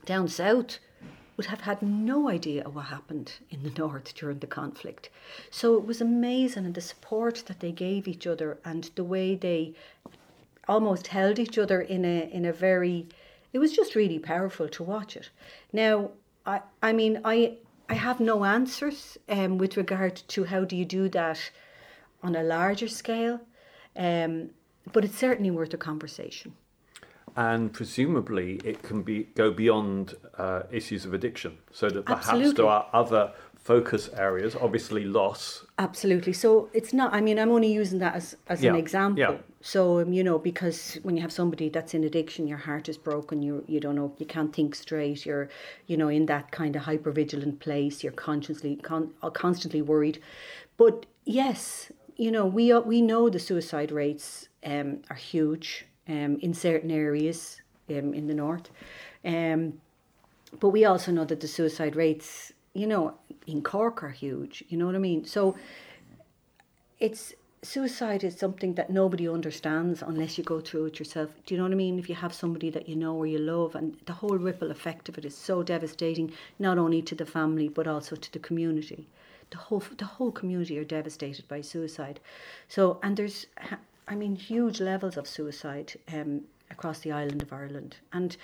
down 0.06 0.28
south 0.28 0.80
would 1.38 1.46
have 1.46 1.62
had 1.62 1.82
no 1.82 2.30
idea 2.30 2.68
what 2.68 2.86
happened 2.86 3.34
in 3.52 3.64
the 3.64 3.70
north 3.82 4.14
during 4.16 4.40
the 4.40 4.48
conflict. 4.48 5.10
So 5.52 5.76
it 5.76 5.86
was 5.86 6.02
amazing 6.02 6.66
and 6.66 6.74
the 6.74 6.82
support 6.82 7.44
that 7.46 7.60
they 7.60 7.72
gave 7.72 8.08
each 8.08 8.28
other 8.28 8.58
and 8.66 8.90
the 8.96 9.04
way 9.04 9.36
they 9.36 9.76
almost 10.68 11.08
held 11.08 11.40
each 11.40 11.58
other 11.58 11.80
in 11.80 12.04
a 12.04 12.30
in 12.34 12.44
a 12.44 12.52
very 12.52 13.08
it 13.54 13.60
was 13.60 13.72
just 13.72 13.96
really 13.96 14.20
powerful 14.20 14.68
to 14.68 14.84
watch 14.84 15.16
it. 15.16 15.30
Now 15.72 16.12
I 16.46 16.62
I 16.82 16.92
mean 16.92 17.22
I 17.24 17.58
I 17.90 17.94
have 17.94 18.20
no 18.20 18.44
answers 18.44 19.18
um, 19.30 19.58
with 19.58 19.78
regard 19.78 20.16
to 20.28 20.44
how 20.44 20.66
do 20.66 20.76
you 20.76 20.84
do 20.84 21.08
that 21.10 21.40
on 22.22 22.36
a 22.36 22.44
larger 22.44 22.90
scale. 22.90 23.40
Um, 23.96 24.50
but 24.92 25.06
it's 25.06 25.18
certainly 25.18 25.52
worth 25.52 25.74
a 25.74 25.78
conversation. 25.78 26.54
And 27.38 27.72
presumably 27.72 28.56
it 28.66 28.84
can 28.84 29.02
be 29.02 29.24
go 29.36 29.52
beyond 29.52 30.16
uh, 30.38 30.64
issues 30.72 31.06
of 31.06 31.14
addiction 31.14 31.58
so 31.72 31.90
that 31.90 32.06
perhaps 32.06 32.28
Absolutely. 32.28 32.54
there 32.56 32.66
are 32.68 32.88
other 32.92 33.32
focus 33.56 34.10
areas 34.16 34.56
obviously 34.56 35.06
loss 35.06 35.66
Absolutely. 35.80 36.34
So 36.34 36.70
it's 36.74 36.92
not. 36.92 37.14
I 37.14 37.22
mean, 37.22 37.38
I'm 37.38 37.52
only 37.52 37.72
using 37.72 38.00
that 38.00 38.16
as 38.16 38.36
as 38.48 38.64
an 38.64 38.76
example. 38.76 39.20
yeah. 39.20 39.38
So 39.62 40.00
um, 40.00 40.12
you 40.12 40.24
know, 40.24 40.40
because 40.40 40.98
when 41.04 41.16
you 41.16 41.22
have 41.22 41.32
somebody 41.32 41.70
that's 41.70 41.94
in 41.94 42.04
addiction, 42.04 42.48
your 42.48 42.58
heart 42.58 42.90
is 42.90 42.98
broken. 42.98 43.44
You 43.44 43.64
you 43.68 43.80
don't 43.80 43.96
know. 43.96 44.12
You 44.18 44.26
can't 44.26 44.52
think 44.56 44.74
straight. 44.74 45.24
You're 45.24 45.50
you 45.86 45.96
know 45.96 46.08
in 46.08 46.26
that 46.26 46.52
kind 46.52 46.76
of 46.76 46.82
hyper 46.84 47.12
vigilant 47.12 47.60
place. 47.60 48.04
You're 48.04 48.14
consciously 48.14 48.76
con- 48.78 49.14
uh, 49.22 49.30
constantly 49.30 49.84
worried. 49.84 50.20
But 50.78 51.06
yes, 51.26 51.92
you 52.16 52.32
know 52.32 52.46
we 52.48 52.72
uh, 52.72 52.80
we 52.82 53.02
know 53.02 53.30
the 53.30 53.40
suicide 53.40 53.92
rates 53.92 54.50
um, 54.66 55.04
are 55.12 55.16
huge 55.16 55.86
um, 56.08 56.38
in 56.42 56.54
certain 56.54 56.92
areas 56.92 57.62
um, 57.90 58.14
in 58.14 58.28
the 58.28 58.34
north. 58.34 58.70
Um, 59.26 59.82
but 60.60 60.70
we 60.70 60.86
also 60.86 61.12
know 61.12 61.26
that 61.26 61.42
the 61.42 61.48
suicide 61.48 61.96
rates, 61.96 62.54
you 62.74 62.88
know, 62.88 63.16
in 63.46 63.62
Cork 63.62 64.04
are 64.04 64.10
huge. 64.10 64.64
You 64.70 64.78
know 64.78 64.86
what 64.86 64.96
I 64.96 65.00
mean? 65.00 65.26
So 65.26 65.58
it's 67.00 67.34
suicide 67.64 68.24
is 68.24 68.38
something 68.38 68.76
that 68.76 68.90
nobody 68.90 69.28
understands 69.28 70.02
unless 70.02 70.38
you 70.38 70.44
go 70.44 70.60
through 70.60 70.86
it 70.86 71.00
yourself. 71.00 71.30
Do 71.46 71.54
you 71.54 71.58
know 71.58 71.66
what 71.66 71.74
I 71.74 71.76
mean? 71.76 72.00
If 72.00 72.08
you 72.08 72.16
have 72.16 72.34
somebody 72.34 72.70
that 72.70 72.88
you 72.88 72.96
know 72.96 73.16
or 73.16 73.28
you 73.28 73.40
love, 73.40 73.76
and 73.76 73.98
the 74.06 74.14
whole 74.14 74.38
ripple 74.38 74.72
effect 74.72 75.10
of 75.10 75.18
it 75.18 75.26
is 75.26 75.36
so 75.36 75.64
devastating, 75.64 76.32
not 76.60 76.78
only 76.78 77.02
to 77.02 77.16
the 77.16 77.26
family 77.26 77.68
but 77.68 77.88
also 77.88 78.16
to 78.16 78.32
the 78.32 78.40
community. 78.40 79.08
The 79.50 79.58
whole 79.58 79.84
the 79.98 80.06
whole 80.06 80.32
community 80.32 80.78
are 80.78 80.84
devastated 80.84 81.48
by 81.48 81.62
suicide. 81.62 82.20
So 82.68 83.00
and 83.02 83.18
there's, 83.18 83.48
I 84.08 84.16
mean, 84.16 84.36
huge 84.36 84.80
levels 84.80 85.18
of 85.18 85.28
suicide. 85.28 85.94
Um, 86.14 86.44
across 86.70 87.00
the 87.00 87.12
island 87.12 87.42
of 87.42 87.54
Ireland. 87.54 87.96
And, 88.12 88.36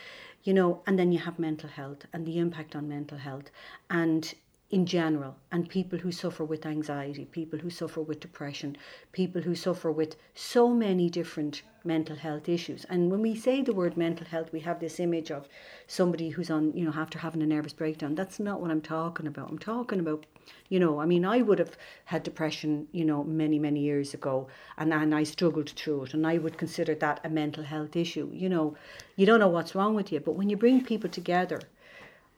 you 0.44 0.54
know, 0.54 0.82
and 0.88 0.98
then 0.98 1.12
you 1.12 1.20
have 1.20 1.40
mental 1.40 1.70
health 1.70 2.06
and 2.14 2.26
the 2.26 2.40
impact 2.40 2.76
on 2.76 2.88
mental 2.88 3.18
health 3.18 3.50
and 3.90 4.34
in 4.70 4.88
general, 4.88 5.36
and 5.52 5.70
people 5.70 6.00
who 6.00 6.12
suffer 6.12 6.44
with 6.44 6.66
anxiety, 6.66 7.26
people 7.26 7.60
who 7.60 7.70
suffer 7.70 8.02
with 8.02 8.20
depression, 8.20 8.76
people 9.12 9.40
who 9.44 9.54
suffer 9.54 9.92
with 9.92 10.16
so 10.34 10.70
many 10.70 11.12
different 11.12 11.62
mental 11.84 12.16
health 12.16 12.48
issues. 12.48 12.86
And 12.86 13.12
when 13.12 13.22
we 13.22 13.36
say 13.36 13.62
the 13.62 13.74
word 13.74 13.98
mental 13.98 14.26
health, 14.26 14.52
we 14.52 14.62
have 14.62 14.80
this 14.80 15.00
image 15.00 15.32
of 15.32 15.48
somebody 15.88 16.30
who's 16.30 16.50
on, 16.50 16.74
you 16.74 16.86
know, 16.86 16.94
after 16.96 17.20
having 17.20 17.42
a 17.42 17.46
nervous 17.46 17.74
breakdown. 17.74 18.16
That's 18.16 18.40
not 18.40 18.62
what 18.62 18.72
I'm 18.72 18.82
talking 18.82 19.28
about. 19.28 19.50
I'm 19.50 19.60
talking 19.60 20.00
about, 20.00 20.26
you 20.70 20.80
know, 20.80 21.00
I 21.00 21.06
mean, 21.06 21.26
I 21.26 21.42
would 21.42 21.60
have 21.60 21.78
had 22.06 22.24
depression, 22.24 22.88
you 22.92 23.06
know, 23.06 23.24
many, 23.24 23.60
many 23.60 23.82
years 23.82 24.14
ago, 24.14 24.48
and, 24.78 24.94
and 24.94 25.14
I 25.14 25.24
struggled 25.24 25.70
through 25.70 26.04
it, 26.04 26.14
and 26.14 26.26
I 26.26 26.38
would 26.38 26.58
consider 26.58 26.96
that 26.96 27.20
a 27.24 27.30
mental 27.30 27.64
health 27.64 27.96
issue. 27.96 28.30
You 28.34 28.50
know, 28.50 28.76
you 29.16 29.26
don't 29.26 29.40
know 29.40 29.50
what's 29.50 29.76
wrong 29.76 29.96
with 29.96 30.12
you, 30.12 30.20
but 30.20 30.36
when 30.36 30.50
you 30.50 30.58
bring 30.58 30.84
people 30.84 31.10
together, 31.10 31.60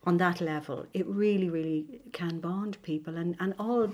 on 0.08 0.18
that 0.18 0.40
level, 0.40 0.86
it 0.94 1.06
really, 1.08 1.50
really 1.50 2.00
can 2.14 2.40
bond 2.40 2.78
people, 2.84 3.18
and, 3.18 3.36
and 3.40 3.56
all 3.58 3.92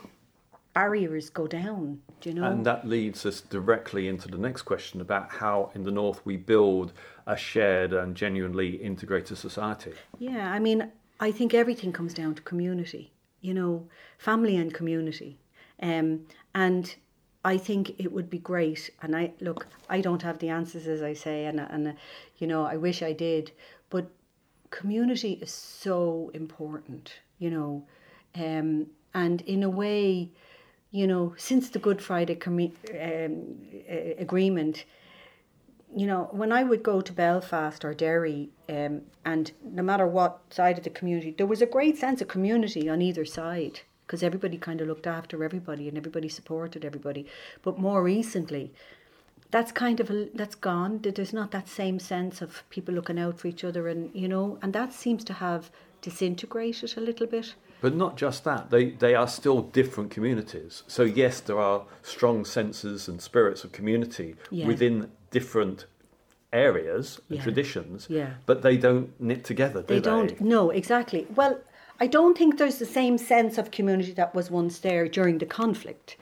barriers 0.74 1.30
go 1.30 1.48
down. 1.48 2.02
Do 2.22 2.30
you 2.30 2.36
know? 2.36 2.44
and 2.44 2.66
that 2.66 2.88
leads 2.88 3.26
us 3.26 3.42
directly 3.42 4.08
into 4.08 4.28
the 4.28 4.38
next 4.38 4.62
question 4.62 5.02
about 5.02 5.32
how 5.32 5.72
in 5.74 5.84
the 5.84 5.92
north 5.92 6.24
we 6.24 6.38
build 6.38 6.94
a 7.26 7.36
shared 7.36 7.94
and 7.94 8.16
genuinely 8.16 8.76
integrated 8.76 9.38
society 9.38 9.94
yeah, 10.20 10.52
I 10.52 10.60
mean, 10.60 10.92
I 11.20 11.32
think 11.32 11.54
everything 11.54 11.92
comes 11.92 12.14
down 12.14 12.36
to 12.36 12.42
community. 12.42 13.12
You 13.42 13.56
know, 13.56 13.88
family 14.20 14.56
and 14.56 14.72
community, 14.72 15.40
um, 15.82 16.28
and 16.54 16.94
I 17.44 17.58
think 17.58 18.00
it 18.00 18.12
would 18.12 18.30
be 18.30 18.38
great. 18.38 18.92
And 19.02 19.16
I 19.16 19.34
look, 19.40 19.66
I 19.90 20.00
don't 20.00 20.22
have 20.22 20.38
the 20.38 20.50
answers, 20.50 20.88
as 20.88 21.02
I 21.02 21.14
say, 21.14 21.46
and 21.46 21.60
and 21.60 21.96
you 22.38 22.46
know, 22.46 22.64
I 22.64 22.78
wish 22.78 23.02
I 23.02 23.14
did, 23.14 23.52
but 23.90 24.12
community 24.70 25.40
is 25.42 25.52
so 25.52 26.30
important, 26.36 27.14
you 27.40 27.50
know, 27.50 27.88
um, 28.36 28.86
and 29.16 29.42
in 29.42 29.64
a 29.64 29.70
way, 29.70 30.32
you 30.92 31.08
know, 31.08 31.34
since 31.38 31.70
the 31.70 31.80
Good 31.80 32.02
Friday 32.02 32.36
commi- 32.36 32.74
um, 33.00 33.58
agreement, 34.18 34.86
you 35.96 36.06
know, 36.06 36.30
when 36.32 36.52
I 36.52 36.64
would 36.64 36.84
go 36.84 37.02
to 37.02 37.14
Belfast 37.14 37.84
or 37.84 37.94
Derry, 37.94 38.50
um, 38.70 39.02
and 39.26 39.52
no 39.64 39.84
matter 39.84 40.08
what 40.08 40.40
side 40.50 40.78
of 40.78 40.84
the 40.84 40.90
community, 40.90 41.34
there 41.38 41.48
was 41.48 41.62
a 41.62 41.66
great 41.66 41.98
sense 41.98 42.22
of 42.22 42.28
community 42.28 42.90
on 42.90 43.02
either 43.02 43.26
side 43.26 43.82
because 44.06 44.24
everybody 44.24 44.58
kind 44.58 44.82
of 44.82 44.88
looked 44.88 45.08
after 45.08 45.44
everybody 45.44 45.88
and 45.88 45.98
everybody 45.98 46.28
supported 46.28 46.84
everybody. 46.84 47.26
But 47.62 47.80
more 47.80 48.04
recently, 48.04 48.74
that's 49.52 49.72
kind 49.72 50.00
of 50.00 50.10
a, 50.10 50.28
that's 50.34 50.56
gone. 50.56 51.00
There's 51.02 51.34
not 51.34 51.52
that 51.52 51.68
same 51.68 52.00
sense 52.00 52.42
of 52.42 52.64
people 52.70 52.94
looking 52.94 53.20
out 53.20 53.40
for 53.40 53.48
each 53.48 53.64
other, 53.64 53.88
and 53.88 54.14
you 54.14 54.28
know, 54.28 54.58
and 54.62 54.74
that 54.74 54.94
seems 54.94 55.24
to 55.26 55.34
have 55.34 55.72
disintegrated 56.02 56.98
a 56.98 57.02
little 57.02 57.28
bit. 57.28 57.54
But 57.82 57.96
not 57.96 58.16
just 58.16 58.44
that, 58.44 58.70
they, 58.70 58.92
they 58.92 59.16
are 59.16 59.28
still 59.28 59.62
different 59.62 60.12
communities. 60.12 60.84
So, 60.88 61.04
yes, 61.04 61.40
there 61.42 61.60
are 61.60 61.84
strong 62.04 62.46
senses 62.46 63.08
and 63.08 63.20
spirits 63.22 63.64
of 63.64 63.72
community 63.72 64.36
Yeah. 64.52 64.68
within 64.68 65.10
different 65.32 65.86
areas 66.54 67.20
and 67.30 67.38
Yeah. 67.38 67.44
traditions, 67.44 68.08
Yeah. 68.10 68.34
but 68.46 68.62
they 68.62 68.78
don't 68.78 69.10
knit 69.20 69.44
together, 69.44 69.82
do 69.82 69.88
They 69.88 69.96
they? 69.96 70.02
don't. 70.02 70.40
No, 70.42 70.70
exactly. 70.70 71.26
Well, 71.36 71.60
I 72.00 72.08
don't 72.08 72.38
think 72.38 72.58
there's 72.58 72.78
the 72.80 72.86
same 72.86 73.18
sense 73.18 73.58
of 73.58 73.72
community 73.72 74.12
that 74.14 74.36
was 74.36 74.52
once 74.52 74.80
there 74.80 75.08
during 75.08 75.38
the 75.40 75.46
conflict. 75.46 76.18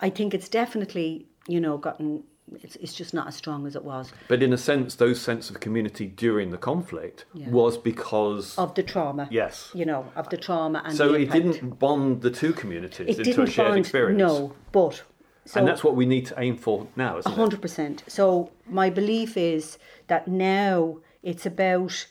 I 0.00 0.10
think 0.10 0.34
it's 0.34 0.48
definitely, 0.48 1.26
you 1.46 1.60
know, 1.60 1.76
gotten. 1.78 2.24
It's, 2.62 2.76
it's 2.76 2.94
just 2.94 3.12
not 3.14 3.26
as 3.28 3.34
strong 3.36 3.66
as 3.66 3.74
it 3.76 3.84
was 3.84 4.12
But 4.28 4.42
in 4.42 4.52
a 4.52 4.58
sense, 4.58 4.94
those 4.96 5.20
sense 5.20 5.50
of 5.50 5.60
community 5.60 6.06
during 6.06 6.50
the 6.50 6.58
conflict 6.58 7.24
Yeah. 7.34 7.48
was 7.48 7.76
because. 7.78 8.56
of 8.58 8.74
the 8.74 8.82
trauma. 8.82 9.28
Yes. 9.30 9.70
You 9.74 9.84
know, 9.84 10.06
of 10.16 10.28
the 10.30 10.36
trauma 10.36 10.82
and 10.84 10.96
so 10.96 11.14
it 11.14 11.30
didn't 11.30 11.78
bond 11.78 12.22
the 12.22 12.30
two 12.30 12.52
communities 12.52 13.08
It 13.08 13.18
into 13.18 13.24
didn't 13.24 13.48
a 13.48 13.50
shared 13.50 13.68
bond. 13.70 13.80
experience. 13.80 14.18
No, 14.18 14.52
but 14.72 15.02
so 15.46 15.58
and 15.60 15.68
that's 15.68 15.84
what 15.84 15.94
we 15.96 16.06
need 16.06 16.26
to 16.26 16.34
aim 16.40 16.56
for 16.56 16.86
now, 16.96 17.18
isn't 17.18 17.30
it? 17.30 17.34
hundred 17.34 17.60
percent. 17.60 18.02
So 18.06 18.50
my 18.66 18.88
belief 18.90 19.36
is 19.36 19.78
that 20.06 20.26
now 20.26 20.98
it's 21.22 21.44
about 21.46 22.06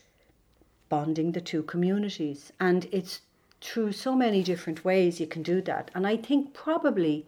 bonding 0.90 1.32
the 1.32 1.42
two 1.42 1.64
communities, 1.64 2.52
and 2.60 2.88
it's 2.92 3.22
through 3.62 3.92
so 3.92 4.14
many 4.16 4.44
different 4.44 4.84
ways 4.86 5.20
you 5.20 5.26
can 5.28 5.42
do 5.42 5.62
that. 5.62 5.90
And 5.96 6.06
I 6.06 6.18
think 6.18 6.54
probably 6.54 7.26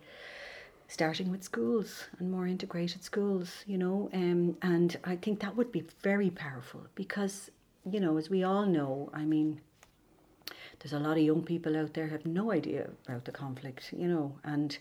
starting 0.87 1.31
with 1.31 1.43
schools 1.43 2.05
and 2.19 2.31
more 2.31 2.47
integrated 2.47 3.03
schools, 3.03 3.63
you 3.65 3.77
know, 3.77 4.09
um, 4.13 4.55
and 4.61 4.97
I 5.03 5.15
think 5.15 5.39
that 5.39 5.55
would 5.55 5.71
be 5.71 5.83
very 6.01 6.29
powerful 6.29 6.81
because, 6.95 7.49
you 7.89 7.99
know, 7.99 8.17
as 8.17 8.29
we 8.29 8.43
all 8.43 8.65
know, 8.65 9.09
I 9.13 9.25
mean, 9.25 9.61
there's 10.79 10.93
a 10.93 10.99
lot 10.99 11.17
of 11.17 11.23
young 11.23 11.43
people 11.43 11.75
out 11.75 11.93
there 11.93 12.07
have 12.07 12.25
no 12.25 12.51
idea 12.51 12.89
about 13.07 13.25
the 13.25 13.31
conflict, 13.31 13.93
you 13.97 14.07
know, 14.07 14.37
and 14.43 14.77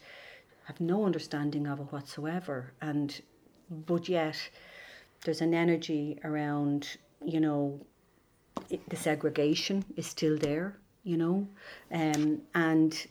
have 0.64 0.80
no 0.80 1.04
understanding 1.04 1.66
of 1.66 1.80
it 1.80 1.92
whatsoever. 1.92 2.72
And 2.82 3.20
but 3.70 4.08
yet, 4.08 4.36
there's 5.24 5.40
an 5.40 5.54
energy 5.54 6.18
around, 6.24 6.98
you 7.24 7.40
know, 7.40 7.80
it, 8.68 8.88
the 8.90 8.96
segregation 8.96 9.84
is 9.96 10.06
still 10.06 10.36
there, 10.36 10.76
you 11.02 11.16
know, 11.16 11.48
um, 11.92 12.42
and 12.54 13.06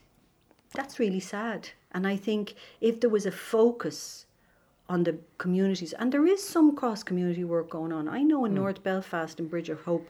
that's 0.74 1.00
really 1.00 1.20
sad. 1.20 1.70
And 1.94 2.08
I 2.08 2.16
think 2.16 2.56
if 2.82 3.00
there 3.00 3.10
was 3.10 3.26
a 3.26 3.32
focus 3.32 4.26
on 4.90 5.04
the 5.04 5.18
communities, 5.38 5.94
and 5.94 6.12
there 6.12 6.26
is 6.26 6.48
some 6.48 6.76
cross 6.76 7.04
community 7.04 7.44
work 7.44 7.70
going 7.70 7.94
on. 7.94 8.08
I 8.10 8.22
know 8.22 8.46
in 8.46 8.54
North 8.54 8.84
Belfast 8.84 9.40
and 9.40 9.50
Bridge 9.50 9.70
of 9.70 9.82
Hope, 9.82 10.10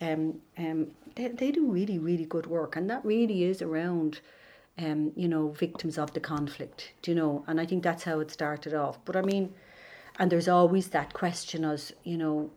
um, 0.00 0.40
um, 0.56 0.88
they, 1.14 1.28
they 1.28 1.50
do 1.50 1.70
really, 1.70 1.98
really 1.98 2.24
good 2.24 2.46
work, 2.46 2.76
and 2.76 2.90
that 2.90 3.04
really 3.04 3.44
is 3.44 3.62
around, 3.62 4.20
um, 4.78 5.12
you 5.14 5.28
know, 5.28 5.48
victims 5.50 5.98
of 5.98 6.12
the 6.14 6.20
conflict, 6.20 6.92
do 7.02 7.12
you 7.12 7.14
know? 7.14 7.44
And 7.46 7.60
I 7.60 7.66
think 7.66 7.82
that's 7.82 8.04
how 8.04 8.18
it 8.20 8.30
started 8.30 8.74
off. 8.74 8.98
But 9.04 9.16
I 9.16 9.22
mean, 9.22 9.54
and 10.18 10.32
there's 10.32 10.48
always 10.48 10.88
that 10.88 11.14
question 11.14 11.64
as, 11.64 11.92
you 12.02 12.16
know, 12.16 12.50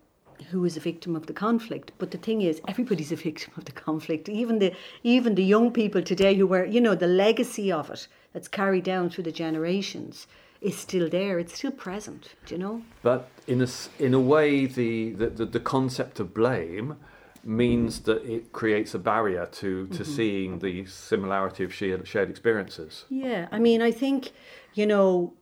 who 0.50 0.66
is 0.66 0.75
a 0.75 0.80
victim 0.80 1.16
of 1.16 1.28
the 1.28 1.34
conflict. 1.34 1.92
But 2.00 2.10
the 2.10 2.18
thing 2.18 2.42
is, 2.42 2.60
everybody's 2.68 3.12
a 3.12 3.16
victim 3.28 3.54
of 3.56 3.66
the 3.66 3.72
conflict. 3.72 4.30
Even 4.30 4.58
the 4.58 4.74
even 5.04 5.36
the 5.36 5.44
young 5.44 5.72
people 5.72 6.01
today 6.01 6.34
who 6.36 6.48
were, 6.48 6.66
you 6.66 6.82
know, 6.82 6.96
the 6.96 7.08
legacy 7.08 7.72
of 7.72 7.92
it 7.92 8.08
that's 8.34 8.48
carried 8.48 8.84
down 8.84 9.10
through 9.10 9.26
the 9.26 9.32
generations 9.32 10.28
is 10.62 10.78
still 10.78 11.10
there. 11.10 11.40
It's 11.40 11.56
still 11.56 11.72
present. 11.72 12.36
Do 12.46 12.56
you 12.56 12.60
know? 12.60 12.82
But 13.02 13.30
in 13.48 13.62
a, 13.62 13.68
in 14.00 14.14
a 14.14 14.20
way, 14.20 14.66
the, 14.66 15.12
the, 15.12 15.46
the, 15.46 15.60
concept 15.60 16.20
of 16.20 16.34
blame 16.34 16.98
means 17.44 18.02
that 18.02 18.24
it 18.24 18.52
creates 18.52 18.94
a 18.94 19.00
barrier 19.00 19.48
to, 19.48 19.88
to 19.88 19.94
Mm-hmm. 19.94 20.04
seeing 20.04 20.60
the 20.60 20.86
similarity 20.86 21.64
of 21.64 21.74
shared, 21.74 22.08
shared 22.08 22.30
experiences. 22.30 23.06
Yeah. 23.10 23.48
I 23.52 23.58
mean, 23.58 23.82
I 23.82 23.92
think, 23.92 24.32
you 24.76 24.86
know, 24.86 25.34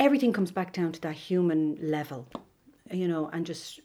everything 0.00 0.32
comes 0.32 0.50
back 0.50 0.72
down 0.72 0.92
to 0.92 1.00
that 1.02 1.14
human 1.14 1.78
level, 1.80 2.26
you 2.90 3.06
know, 3.06 3.30
and 3.32 3.46
just, 3.46 3.80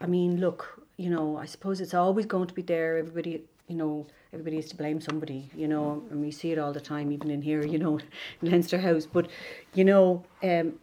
I 0.00 0.06
mean, 0.06 0.40
look, 0.40 0.82
you 0.96 1.10
know, 1.10 1.36
I 1.36 1.44
suppose 1.44 1.80
it's 1.80 1.94
always 1.94 2.26
going 2.26 2.48
to 2.48 2.54
be 2.54 2.62
there. 2.62 2.96
Everybody, 2.96 3.44
you 3.68 3.76
know, 3.76 4.06
everybody 4.32 4.58
is 4.58 4.68
to 4.70 4.76
blame 4.76 5.00
somebody, 5.00 5.50
you 5.54 5.68
know, 5.68 6.02
and 6.10 6.20
we 6.20 6.30
see 6.30 6.52
it 6.52 6.58
all 6.58 6.72
the 6.72 6.80
time, 6.80 7.12
even 7.12 7.30
in 7.30 7.42
here, 7.42 7.64
you 7.64 7.78
know, 7.78 7.98
in 7.98 8.04
Leinster 8.50 8.78
House. 8.78 9.06
But, 9.06 9.28
you 9.74 9.84
know, 9.84 10.24
um, 10.42 10.74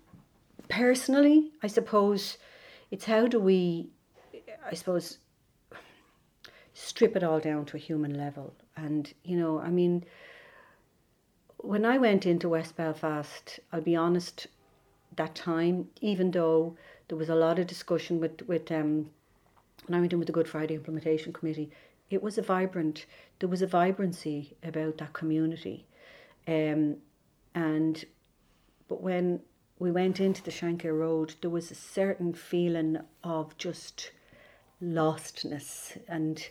personally, 0.70 1.52
I 1.64 1.68
suppose 1.68 2.38
it's 2.92 3.06
how 3.06 3.28
do 3.28 3.40
we, 3.40 3.90
I 4.70 4.76
suppose, 4.76 5.18
strip 6.74 7.16
it 7.16 7.24
all 7.24 7.40
down 7.40 7.66
to 7.66 7.78
a 7.78 7.80
human 7.80 8.16
level. 8.16 8.54
And, 8.78 9.12
you 9.24 9.38
know, 9.38 9.60
I 9.60 9.70
mean, 9.70 10.06
when 11.58 11.86
I 11.86 11.98
went 11.98 12.26
into 12.26 12.50
West 12.50 12.76
Belfast, 12.76 13.60
I'll 13.74 13.82
be 13.82 13.96
honest, 13.96 14.48
that 15.16 15.34
time, 15.34 15.90
even 16.02 16.32
though 16.32 16.78
there 17.08 17.18
was 17.18 17.30
a 17.30 17.36
lot 17.36 17.58
of 17.58 17.68
discussion 17.68 18.20
with, 18.20 18.42
with 18.48 18.72
um, 18.72 19.10
when 19.88 19.98
I 19.98 20.00
went 20.02 20.14
in 20.14 20.20
with 20.20 20.28
the 20.28 20.34
Good 20.34 20.48
Friday 20.48 20.76
Implementation 20.76 21.34
Committee, 21.34 21.72
it 22.10 22.22
was 22.22 22.38
a 22.38 22.42
vibrant, 22.42 23.06
there 23.40 23.50
was 23.50 23.62
a 23.62 23.68
vibrancy 23.68 24.56
about 24.64 24.98
that 24.98 25.14
community. 25.14 25.86
Um, 26.48 26.98
and, 27.54 28.06
but 28.88 29.02
when 29.02 29.40
we 29.80 29.92
went 29.92 30.20
into 30.20 30.44
the 30.44 30.52
Shankill 30.52 30.98
Road, 31.00 31.36
there 31.42 31.50
was 31.50 31.72
a 31.72 31.76
certain 31.76 32.34
feeling 32.34 33.00
of 33.24 33.58
just 33.58 34.12
lostness 34.82 35.98
and 36.08 36.48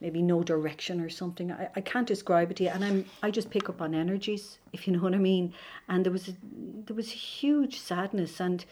maybe 0.00 0.22
no 0.22 0.42
direction 0.42 1.00
or 1.00 1.08
something. 1.08 1.52
I, 1.52 1.68
I 1.76 1.80
can't 1.80 2.06
describe 2.06 2.50
it 2.50 2.58
to 2.58 2.64
you. 2.64 2.70
And 2.70 2.84
I'm 2.84 3.04
I 3.22 3.30
just 3.30 3.50
pick 3.50 3.68
up 3.68 3.80
on 3.80 3.94
energies, 3.94 4.58
if 4.72 4.86
you 4.86 4.92
know 4.92 5.02
what 5.02 5.14
I 5.14 5.18
mean. 5.18 5.54
And 5.88 6.04
there 6.04 6.12
was 6.12 6.28
a, 6.28 6.32
there 6.86 6.96
was 6.96 7.08
a 7.08 7.16
huge 7.16 7.78
sadness 7.78 8.40
and 8.40 8.64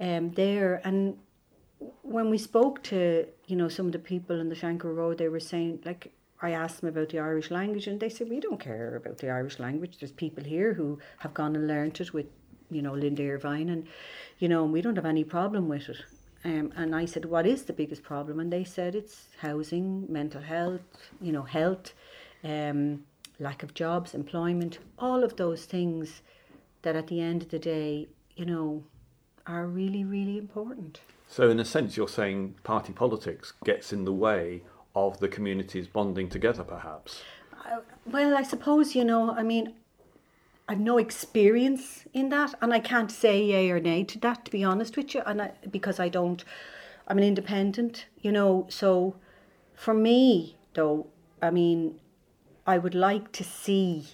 um 0.00 0.30
there 0.32 0.80
and 0.84 1.18
when 2.02 2.30
we 2.30 2.38
spoke 2.38 2.82
to, 2.84 3.26
you 3.46 3.56
know, 3.56 3.68
some 3.68 3.86
of 3.86 3.92
the 3.92 3.98
people 3.98 4.40
in 4.40 4.48
the 4.48 4.54
Shankill 4.54 4.94
Road, 4.94 5.18
they 5.18 5.28
were 5.28 5.40
saying 5.40 5.80
like 5.84 6.12
I 6.40 6.50
asked 6.50 6.80
them 6.80 6.88
about 6.88 7.10
the 7.10 7.20
Irish 7.20 7.50
language 7.50 7.86
and 7.86 8.00
they 8.00 8.08
said, 8.08 8.28
We 8.28 8.40
don't 8.40 8.60
care 8.60 8.96
about 8.96 9.18
the 9.18 9.30
Irish 9.30 9.58
language. 9.58 9.98
There's 9.98 10.12
people 10.12 10.44
here 10.44 10.74
who 10.74 10.98
have 11.18 11.34
gone 11.34 11.54
and 11.54 11.68
learnt 11.68 12.00
it 12.00 12.12
with, 12.12 12.26
you 12.70 12.82
know, 12.82 12.94
Linda 12.94 13.22
Ervine 13.22 13.68
and 13.68 13.86
you 14.38 14.48
know, 14.48 14.64
we 14.64 14.82
don't 14.82 14.96
have 14.96 15.06
any 15.06 15.22
problem 15.22 15.68
with 15.68 15.88
it. 15.88 15.98
Um, 16.44 16.72
and 16.74 16.96
I 16.96 17.04
said, 17.04 17.24
what 17.24 17.46
is 17.46 17.62
the 17.62 17.72
biggest 17.72 18.02
problem? 18.02 18.40
And 18.40 18.52
they 18.52 18.64
said 18.64 18.96
it's 18.96 19.26
housing, 19.38 20.04
mental 20.12 20.42
health, 20.42 20.80
you 21.20 21.30
know, 21.30 21.44
health, 21.44 21.94
um, 22.42 23.04
lack 23.38 23.62
of 23.62 23.74
jobs, 23.74 24.14
employment, 24.14 24.78
all 24.98 25.22
of 25.22 25.36
those 25.36 25.64
things 25.64 26.22
that 26.82 26.96
at 26.96 27.06
the 27.06 27.20
end 27.20 27.42
of 27.42 27.50
the 27.50 27.60
day, 27.60 28.08
you 28.34 28.44
know, 28.44 28.82
are 29.46 29.66
really, 29.66 30.02
really 30.02 30.38
important. 30.38 31.00
So, 31.32 31.48
in 31.48 31.58
a 31.58 31.64
sense, 31.64 31.96
you're 31.96 32.08
saying 32.08 32.56
party 32.62 32.92
politics 32.92 33.54
gets 33.64 33.90
in 33.90 34.04
the 34.04 34.12
way 34.12 34.64
of 34.94 35.18
the 35.18 35.28
communities 35.28 35.86
bonding 35.86 36.28
together, 36.28 36.62
perhaps? 36.62 37.22
Uh, 37.64 37.78
well, 38.04 38.36
I 38.36 38.42
suppose, 38.42 38.94
you 38.94 39.02
know, 39.02 39.30
I 39.30 39.42
mean, 39.42 39.72
I've 40.68 40.78
no 40.78 40.98
experience 40.98 42.04
in 42.12 42.28
that, 42.28 42.52
and 42.60 42.74
I 42.74 42.80
can't 42.80 43.10
say 43.10 43.42
yay 43.42 43.70
or 43.70 43.80
nay 43.80 44.04
to 44.04 44.18
that, 44.18 44.44
to 44.44 44.50
be 44.50 44.62
honest 44.62 44.94
with 44.94 45.14
you, 45.14 45.22
and 45.24 45.40
I, 45.40 45.52
because 45.70 45.98
I 45.98 46.10
don't, 46.10 46.44
I'm 47.08 47.16
an 47.16 47.24
independent, 47.24 48.04
you 48.20 48.30
know. 48.30 48.66
So, 48.68 49.16
for 49.74 49.94
me, 49.94 50.58
though, 50.74 51.06
I 51.40 51.50
mean, 51.50 51.98
I 52.66 52.76
would 52.76 52.94
like 52.94 53.32
to 53.32 53.42
see 53.42 54.04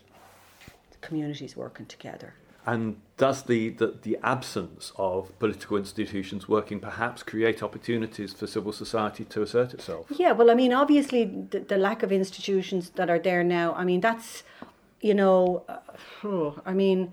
communities 1.00 1.56
working 1.56 1.86
together. 1.86 2.34
And 2.66 3.00
does 3.16 3.44
the, 3.44 3.70
the, 3.70 3.94
the 4.02 4.18
absence 4.22 4.92
of 4.96 5.36
political 5.38 5.78
institutions 5.78 6.48
working 6.48 6.80
perhaps 6.80 7.22
create 7.22 7.62
opportunities 7.62 8.34
for 8.34 8.46
civil 8.46 8.72
society 8.72 9.24
to 9.24 9.42
assert 9.42 9.72
itself? 9.72 10.06
Yeah, 10.10 10.32
well, 10.32 10.50
I 10.50 10.54
mean, 10.54 10.74
obviously, 10.74 11.24
the, 11.24 11.60
the 11.60 11.78
lack 11.78 12.02
of 12.02 12.12
institutions 12.12 12.90
that 12.90 13.08
are 13.08 13.18
there 13.18 13.42
now, 13.42 13.72
I 13.72 13.84
mean, 13.84 14.00
that's 14.02 14.42
you 15.00 15.14
know, 15.14 15.64
uh, 15.68 16.50
I 16.66 16.72
mean, 16.72 17.12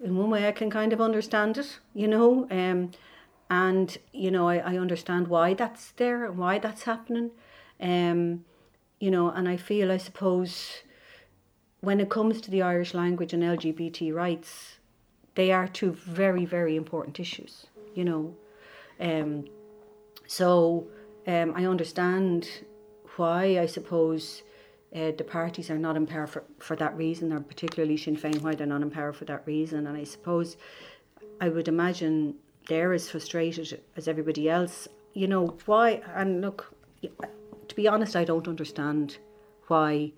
in 0.00 0.16
one 0.16 0.30
way 0.30 0.46
I 0.46 0.52
can 0.52 0.70
kind 0.70 0.92
of 0.92 1.00
understand 1.00 1.58
it, 1.58 1.78
you 1.94 2.08
know, 2.08 2.46
um, 2.50 2.90
and 3.50 3.96
you 4.12 4.30
know 4.30 4.48
I, 4.48 4.56
I 4.58 4.78
understand 4.78 5.28
why 5.28 5.54
that's 5.54 5.92
there 5.92 6.26
and 6.26 6.36
why 6.36 6.58
that's 6.58 6.82
happening, 6.82 7.30
um, 7.80 8.44
you 9.00 9.10
know, 9.10 9.30
and 9.30 9.48
I 9.48 9.56
feel 9.56 9.90
I 9.90 9.96
suppose 9.96 10.82
when 11.80 12.00
it 12.00 12.10
comes 12.10 12.40
to 12.40 12.50
the 12.50 12.62
Irish 12.62 12.94
language 12.94 13.32
and 13.32 13.42
LGBT 13.42 14.12
rights, 14.14 14.78
they 15.34 15.52
are 15.52 15.68
two 15.68 15.92
very 15.92 16.44
very 16.44 16.76
important 16.76 17.20
issues, 17.20 17.66
you 17.94 18.04
know, 18.04 18.34
um, 19.00 19.44
so 20.26 20.86
um, 21.26 21.52
I 21.56 21.64
understand 21.64 22.48
why 23.16 23.58
I 23.58 23.66
suppose 23.66 24.42
uh, 24.94 25.12
the 25.16 25.24
parties 25.24 25.70
are 25.70 25.78
not 25.78 25.96
in 25.96 26.06
power 26.06 26.26
for, 26.26 26.44
for 26.58 26.76
that 26.76 26.96
reason, 26.96 27.32
or 27.32 27.40
particularly 27.40 27.96
Sinn 27.96 28.16
Féin, 28.16 28.40
why 28.42 28.54
they're 28.54 28.66
not 28.66 28.82
in 28.82 28.90
power 28.90 29.12
for 29.12 29.24
that 29.26 29.46
reason. 29.46 29.86
And 29.86 29.96
I 29.96 30.04
suppose 30.04 30.56
I 31.40 31.48
would 31.48 31.68
imagine 31.68 32.34
they're 32.68 32.92
as 32.92 33.08
frustrated 33.10 33.80
as 33.96 34.08
everybody 34.08 34.48
else. 34.48 34.88
You 35.14 35.26
know, 35.26 35.56
why? 35.66 36.02
And 36.14 36.40
look, 36.40 36.72
to 37.02 37.74
be 37.74 37.88
honest, 37.88 38.16
I 38.16 38.24
don't 38.24 38.48
understand 38.48 39.18
why 39.66 40.12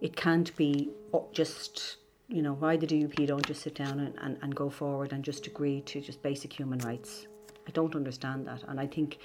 it 0.00 0.16
can't 0.16 0.54
be 0.56 0.90
oh, 1.12 1.28
just, 1.32 1.96
you 2.28 2.42
know, 2.42 2.54
why 2.54 2.76
the 2.76 2.86
DUP 2.86 3.26
don't 3.26 3.46
just 3.46 3.62
sit 3.62 3.74
down 3.74 4.00
and, 4.00 4.14
and, 4.20 4.38
and 4.42 4.54
go 4.54 4.70
forward 4.70 5.12
and 5.12 5.24
just 5.24 5.46
agree 5.46 5.80
to 5.82 6.00
just 6.00 6.22
basic 6.22 6.52
human 6.52 6.78
rights. 6.80 7.26
I 7.66 7.70
don't 7.72 7.94
understand 7.94 8.46
that. 8.46 8.62
And 8.68 8.80
I 8.80 8.86
think 8.86 9.18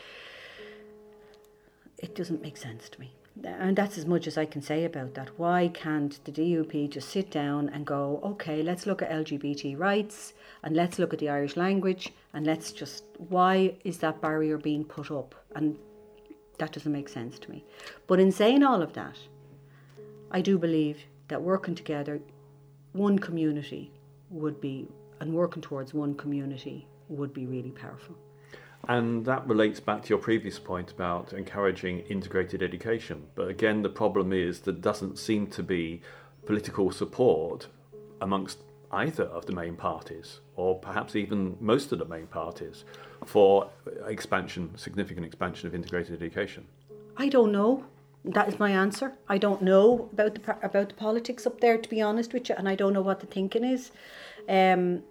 it 1.98 2.16
doesn't 2.16 2.42
make 2.42 2.58
sense 2.58 2.90
to 2.90 3.00
me 3.00 3.14
and 3.44 3.76
that's 3.76 3.98
as 3.98 4.06
much 4.06 4.28
as 4.28 4.38
I 4.38 4.46
can 4.46 4.62
say 4.62 4.86
about 4.86 5.16
that. 5.16 5.30
Why 5.40 5.70
can't 5.74 6.24
the 6.26 6.32
DUP 6.32 6.90
just 6.90 7.10
sit 7.10 7.32
down 7.32 7.70
and 7.70 7.86
go, 7.86 8.20
okay, 8.24 8.62
let's 8.62 8.86
look 8.86 9.02
at 9.02 9.10
LGBT 9.10 9.78
rights 9.78 10.34
and 10.64 10.76
let's 10.76 11.00
look 11.00 11.14
at 11.14 11.20
the 11.20 11.30
Irish 11.30 11.58
language 11.58 12.12
and 12.34 12.46
let's 12.46 12.72
just, 12.72 13.04
why 13.30 13.76
is 13.84 13.98
that 14.00 14.22
barrier 14.22 14.58
being 14.58 14.84
put 14.84 15.10
up? 15.10 15.34
And 15.56 15.78
that 16.60 16.72
doesn't 16.72 16.92
make 16.92 17.10
sense 17.10 17.40
to 17.40 17.50
me. 17.50 17.66
But 18.06 18.20
in 18.20 18.32
saying 18.32 18.64
all 18.64 18.82
of 18.82 18.94
that, 18.94 19.18
I 20.34 20.42
do 20.42 20.58
believe 20.58 21.06
that 21.28 21.42
working 21.42 21.76
together, 21.76 22.20
one 22.94 23.20
community 23.20 23.92
would 24.32 24.60
be, 24.60 24.88
and 25.20 25.32
working 25.34 25.62
towards 25.62 25.94
one 25.94 26.16
community 26.16 26.88
would 27.08 27.34
be 27.34 27.46
really 27.46 27.70
powerful. 27.70 28.16
And 28.90 29.24
that 29.26 29.48
relates 29.48 29.80
back 29.80 30.02
to 30.04 30.10
your 30.10 30.18
previous 30.18 30.60
point 30.60 30.92
about 30.92 31.34
encouraging 31.34 32.00
integrated 32.00 32.64
education. 32.64 33.28
But 33.36 33.48
again, 33.48 33.84
the 33.84 33.90
problem 33.90 34.34
is 34.34 34.60
there 34.62 34.74
doesn't 34.74 35.18
seem 35.18 35.48
to 35.48 35.64
be 35.64 36.02
political 36.46 36.92
support 36.92 37.68
amongst 38.20 38.58
either 38.92 39.24
of 39.26 39.46
the 39.46 39.54
main 39.54 39.76
parties, 39.76 40.40
or 40.56 40.80
perhaps 40.80 41.16
even 41.16 41.58
most 41.60 41.92
of 41.92 42.00
the 42.00 42.06
main 42.06 42.28
parties, 42.28 42.86
for 43.26 43.70
expansion, 44.08 44.72
significant 44.78 45.26
expansion 45.26 45.68
of 45.68 45.76
integrated 45.76 46.16
education. 46.16 46.66
I 47.18 47.30
don't 47.30 47.52
know. 47.52 47.86
That 48.26 48.48
is 48.48 48.58
my 48.58 48.72
answer. 48.72 49.14
I 49.28 49.38
don't 49.38 49.62
know 49.62 50.10
about 50.14 50.36
the 50.36 50.66
about 50.66 50.90
the 50.90 50.96
politics 50.96 51.46
up 51.46 51.60
there, 51.60 51.78
to 51.78 51.90
be 51.90 52.02
honest 52.02 52.34
with 52.34 52.48
you, 52.48 52.56
and 52.58 52.70
I 52.70 52.76
don't 52.76 52.94
know 52.94 53.02
what 53.02 53.20
the 53.20 53.26
thinking 53.26 53.66
is. 53.66 53.92
Um, 54.48 55.04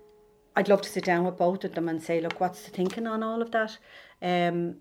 I'd 0.56 0.68
love 0.68 0.82
to 0.82 0.88
sit 0.88 1.04
down 1.04 1.24
with 1.24 1.36
both 1.36 1.64
of 1.64 1.74
them 1.74 1.88
and 1.88 2.02
say, 2.02 2.20
look, 2.20 2.40
what's 2.40 2.62
the 2.62 2.70
thinking 2.70 3.06
on 3.06 3.22
all 3.22 3.40
of 3.42 3.50
that? 3.52 3.78
Um, 4.20 4.76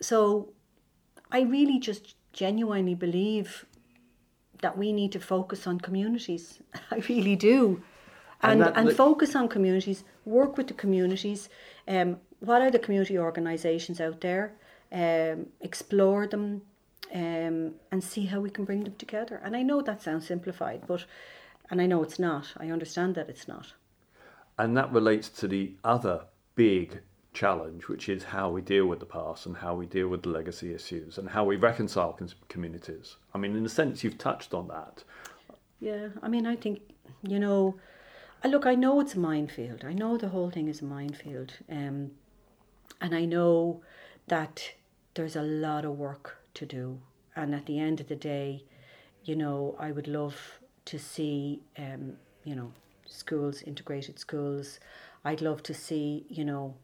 so 0.00 0.52
I 1.30 1.42
really 1.42 1.78
just 1.78 2.16
genuinely 2.32 2.94
believe 2.94 3.66
that 4.60 4.76
we 4.76 4.92
need 4.92 5.12
to 5.12 5.20
focus 5.20 5.66
on 5.66 5.78
communities. 5.80 6.60
I 6.90 6.96
really 7.08 7.36
do. 7.36 7.82
And, 8.42 8.60
and, 8.60 8.62
that, 8.62 8.76
and 8.76 8.96
focus 8.96 9.36
on 9.36 9.48
communities, 9.48 10.02
work 10.24 10.56
with 10.56 10.66
the 10.66 10.74
communities. 10.74 11.48
Um, 11.86 12.18
what 12.40 12.60
are 12.60 12.70
the 12.70 12.78
community 12.78 13.18
organisations 13.18 14.00
out 14.00 14.20
there? 14.20 14.54
Um, 14.90 15.46
explore 15.60 16.26
them 16.26 16.62
um, 17.12 17.74
and 17.90 18.02
see 18.02 18.26
how 18.26 18.40
we 18.40 18.50
can 18.50 18.64
bring 18.64 18.84
them 18.84 18.94
together. 18.96 19.40
And 19.44 19.56
I 19.56 19.62
know 19.62 19.82
that 19.82 20.02
sounds 20.02 20.26
simplified, 20.26 20.82
but, 20.86 21.04
and 21.70 21.80
I 21.80 21.86
know 21.86 22.02
it's 22.02 22.18
not. 22.18 22.52
I 22.58 22.70
understand 22.70 23.14
that 23.16 23.28
it's 23.28 23.46
not. 23.46 23.74
And 24.58 24.76
that 24.76 24.92
relates 24.92 25.28
to 25.28 25.48
the 25.48 25.74
other 25.84 26.24
big 26.54 27.00
challenge, 27.32 27.88
which 27.88 28.08
is 28.08 28.24
how 28.24 28.50
we 28.50 28.60
deal 28.60 28.86
with 28.86 29.00
the 29.00 29.06
past 29.06 29.46
and 29.46 29.56
how 29.56 29.74
we 29.74 29.86
deal 29.86 30.08
with 30.08 30.22
the 30.22 30.28
legacy 30.28 30.74
issues 30.74 31.18
and 31.18 31.30
how 31.30 31.44
we 31.44 31.56
reconcile 31.56 32.18
communities. 32.48 33.16
I 33.34 33.38
mean, 33.38 33.56
in 33.56 33.64
a 33.64 33.70
sense, 33.70 34.04
you've 34.04 34.18
touched 34.18 34.52
on 34.52 34.68
that. 34.68 35.04
Yeah, 35.80 36.08
I 36.22 36.28
mean, 36.28 36.46
I 36.46 36.56
think, 36.56 36.80
you 37.22 37.38
know, 37.38 37.76
look, 38.44 38.66
I 38.66 38.74
know 38.74 39.00
it's 39.00 39.14
a 39.14 39.18
minefield. 39.18 39.84
I 39.84 39.92
know 39.92 40.16
the 40.16 40.28
whole 40.28 40.50
thing 40.50 40.68
is 40.68 40.82
a 40.82 40.84
minefield. 40.84 41.54
Um, 41.70 42.12
and 43.00 43.14
I 43.14 43.24
know 43.24 43.82
that 44.28 44.72
there's 45.14 45.36
a 45.36 45.42
lot 45.42 45.84
of 45.84 45.98
work 45.98 46.41
to 46.54 46.66
do. 46.66 47.00
And 47.34 47.54
at 47.54 47.66
the 47.66 47.78
end 47.78 48.00
of 48.00 48.08
the 48.08 48.16
day, 48.16 48.64
you 49.24 49.36
know, 49.36 49.76
I 49.78 49.92
would 49.92 50.08
love 50.08 50.36
to 50.86 50.98
see, 50.98 51.62
um, 51.78 52.14
you 52.44 52.54
know, 52.54 52.72
schools, 53.06 53.62
integrated 53.62 54.18
schools. 54.18 54.80
I'd 55.24 55.40
love 55.40 55.62
to 55.64 55.74
see, 55.74 56.26
you 56.28 56.44
know, 56.44 56.74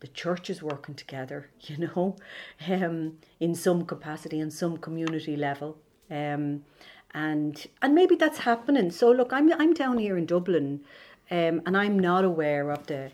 the 0.00 0.08
churches 0.08 0.62
working 0.62 0.94
together, 0.94 1.50
you 1.60 1.76
know, 1.78 2.16
um, 2.68 3.18
in 3.40 3.54
some 3.54 3.84
capacity, 3.84 4.40
in 4.40 4.50
some 4.50 4.76
community 4.76 5.36
level. 5.36 5.78
Um, 6.10 6.64
and 7.14 7.66
and 7.80 7.94
maybe 7.94 8.14
that's 8.14 8.38
happening. 8.38 8.90
So 8.90 9.10
look, 9.10 9.32
I'm 9.32 9.52
I'm 9.54 9.72
down 9.72 9.98
here 9.98 10.18
in 10.18 10.26
Dublin, 10.26 10.80
um, 11.30 11.62
and 11.64 11.76
I'm 11.76 11.98
not 11.98 12.24
aware 12.24 12.70
of 12.70 12.86
the 12.86 13.10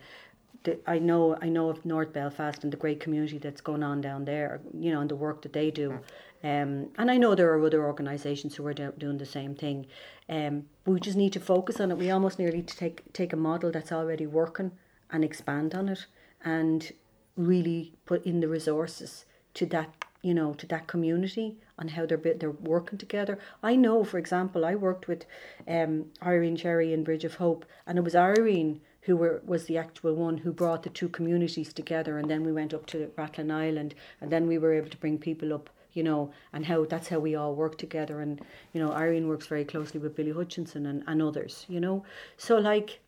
the, 0.63 0.79
I 0.89 0.99
know 0.99 1.37
I 1.41 1.49
know 1.49 1.69
of 1.69 1.85
North 1.85 2.13
Belfast 2.13 2.63
and 2.63 2.71
the 2.71 2.77
great 2.77 2.99
community 2.99 3.37
that's 3.37 3.61
going 3.61 3.83
on 3.83 4.01
down 4.01 4.25
there, 4.25 4.61
you 4.77 4.91
know, 4.91 5.01
and 5.01 5.09
the 5.09 5.15
work 5.15 5.41
that 5.41 5.53
they 5.53 5.71
do. 5.71 5.99
Um, 6.43 6.89
and 6.97 7.09
I 7.09 7.17
know 7.17 7.35
there 7.35 7.53
are 7.53 7.65
other 7.65 7.85
organisations 7.85 8.55
who 8.55 8.65
are 8.67 8.73
do, 8.73 8.93
doing 8.97 9.17
the 9.17 9.25
same 9.25 9.55
thing. 9.55 9.87
Um, 10.27 10.65
we 10.85 10.99
just 10.99 11.17
need 11.17 11.33
to 11.33 11.39
focus 11.39 11.79
on 11.79 11.91
it. 11.91 11.97
We 11.97 12.11
almost 12.11 12.39
nearly 12.39 12.61
to 12.61 12.77
take 12.77 13.11
take 13.13 13.33
a 13.33 13.37
model 13.37 13.71
that's 13.71 13.91
already 13.91 14.25
working 14.25 14.71
and 15.11 15.23
expand 15.23 15.75
on 15.75 15.89
it, 15.89 16.05
and 16.43 16.91
really 17.37 17.93
put 18.05 18.25
in 18.25 18.39
the 18.39 18.47
resources 18.47 19.25
to 19.53 19.65
that 19.67 20.05
you 20.21 20.33
know 20.33 20.53
to 20.53 20.65
that 20.67 20.87
community 20.87 21.57
on 21.77 21.89
how 21.89 22.05
they're 22.05 22.17
they're 22.17 22.51
working 22.51 22.97
together. 22.97 23.37
I 23.61 23.75
know, 23.75 24.03
for 24.03 24.17
example, 24.17 24.65
I 24.65 24.75
worked 24.75 25.07
with 25.07 25.25
um, 25.67 26.05
Irene 26.21 26.55
Sherry 26.55 26.93
and 26.93 27.05
Bridge 27.05 27.25
of 27.25 27.35
Hope, 27.35 27.65
and 27.85 27.97
it 27.97 28.03
was 28.03 28.15
Irene 28.15 28.81
who 29.03 29.17
were, 29.17 29.41
was 29.45 29.65
the 29.65 29.77
actual 29.77 30.15
one 30.15 30.37
who 30.37 30.51
brought 30.51 30.83
the 30.83 30.89
two 30.89 31.09
communities 31.09 31.73
together. 31.73 32.17
And 32.17 32.29
then 32.29 32.43
we 32.43 32.53
went 32.53 32.73
up 32.73 32.85
to 32.87 33.11
Rathlin 33.17 33.51
Island, 33.51 33.95
and 34.21 34.31
then 34.31 34.47
we 34.47 34.57
were 34.57 34.73
able 34.73 34.89
to 34.89 34.97
bring 34.97 35.17
people 35.17 35.53
up, 35.53 35.69
you 35.93 36.03
know, 36.03 36.31
and 36.53 36.65
how 36.65 36.85
that's 36.85 37.09
how 37.09 37.19
we 37.19 37.35
all 37.35 37.53
work 37.53 37.77
together. 37.77 38.21
And 38.21 38.41
you 38.73 38.81
know, 38.81 38.91
Irene 38.93 39.27
works 39.27 39.47
very 39.47 39.65
closely 39.65 39.99
with 39.99 40.15
Billy 40.15 40.31
Hutchinson 40.31 40.85
and, 40.85 41.03
and 41.05 41.21
others, 41.21 41.65
you 41.67 41.79
know. 41.79 42.05
So 42.37 42.57
like 42.57 43.01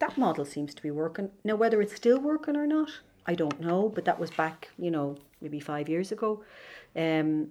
that 0.00 0.18
model 0.18 0.44
seems 0.44 0.74
to 0.74 0.82
be 0.82 0.90
working 0.90 1.30
now. 1.44 1.54
Whether 1.54 1.80
it's 1.80 1.94
still 1.94 2.18
working 2.20 2.56
or 2.56 2.66
not, 2.66 2.90
I 3.26 3.34
don't 3.34 3.60
know. 3.60 3.88
But 3.88 4.04
that 4.04 4.18
was 4.18 4.32
back, 4.32 4.68
you 4.78 4.90
know, 4.90 5.16
maybe 5.40 5.60
five 5.60 5.88
years 5.88 6.10
ago. 6.10 6.42
Um, 6.96 7.48